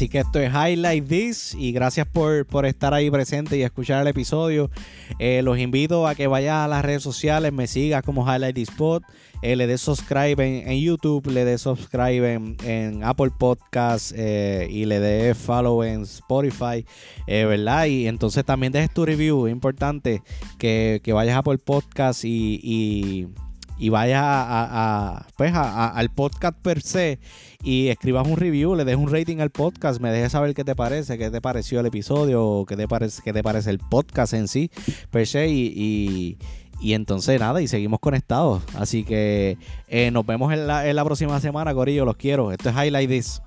Así 0.04 0.10
que 0.10 0.20
esto 0.20 0.38
es 0.42 0.52
Highlight 0.52 1.08
This 1.08 1.56
y 1.58 1.72
gracias 1.72 2.06
por, 2.06 2.66
estar 2.66 2.94
ahí 2.94 3.10
presente 3.10 3.56
y 3.56 3.62
escuchar 3.62 4.02
el 4.02 4.10
episodio. 4.10 4.70
Eh, 5.18 5.42
los 5.44 5.58
invito 5.58 6.06
a 6.10 6.13
que 6.13 6.28
vayas 6.28 6.58
a 6.58 6.68
las 6.68 6.84
redes 6.84 7.02
sociales, 7.02 7.54
me 7.54 7.68
sigas 7.68 8.04
como 8.04 8.30
Highlight 8.30 8.54
This 8.54 8.72
Pod, 8.72 9.04
eh, 9.42 9.56
le 9.56 9.66
des 9.66 9.80
subscribe 9.80 10.44
en, 10.44 10.78
YouTube, 10.78 11.28
le 11.28 11.46
des 11.46 11.62
subscribe 11.62 12.34
en, 12.34 13.02
Apple 13.06 13.32
Podcasts 13.39 14.13
eh, 14.18 14.68
y 14.70 14.84
le 14.84 15.00
des 15.00 15.38
follow 15.38 15.86
en 15.86 16.02
Spotify, 16.02 16.86
¿verdad? 17.26 17.86
Y 17.86 18.08
entonces 18.08 18.44
también 18.44 18.74
dejes 18.74 18.94
tu 18.94 19.06
review, 19.06 19.48
es 19.48 19.54
importante 19.54 20.22
que, 20.58 21.00
vayas 21.13 21.38
a 21.38 21.38
Apple 21.38 21.60
Podcasts 21.60 22.26
y 22.26 22.60
y 22.62 23.28
vayas 23.90 24.24
a, 24.24 25.26
pues 25.38 25.54
al 25.54 26.10
podcast 26.10 26.58
per 26.60 26.82
se 26.82 27.20
y 27.64 27.88
escribas 27.88 28.28
un 28.28 28.38
review, 28.38 28.76
le 28.76 28.86
des 28.86 28.96
un 28.96 29.12
rating 29.12 29.40
al 29.40 29.50
podcast, 29.50 30.00
me 30.02 30.12
dejes 30.12 30.32
saber 30.34 30.54
qué 30.54 30.64
te 30.64 30.76
parece, 30.76 31.18
qué 31.18 31.32
te 31.32 31.42
pareció 31.42 31.80
el 31.80 31.86
episodio, 31.86 32.66
qué 32.68 32.76
te 32.76 32.88
parece, 32.88 33.22
te 33.32 33.44
parece 33.44 33.70
el 33.70 33.80
podcast 33.80 34.34
en 34.34 34.48
sí, 34.48 34.70
per 35.12 35.28
se, 35.28 35.48
y, 35.50 36.38
entonces 36.82 37.40
nada, 37.40 37.62
y 37.62 37.68
seguimos 37.68 38.00
conectados. 38.00 38.62
Así 38.76 39.04
que 39.04 39.58
eh, 39.88 40.12
nos 40.12 40.26
vemos 40.26 40.52
en 40.52 40.68
la, 40.68 40.88
en 40.88 40.96
la 40.96 41.06
próxima 41.06 41.40
semana, 41.40 41.74
Corillo, 41.74 42.04
los 42.04 42.18
quiero. 42.18 42.52
Esto 42.52 42.70
es 42.70 42.76
Highlight 42.76 43.10
This. 43.10 43.42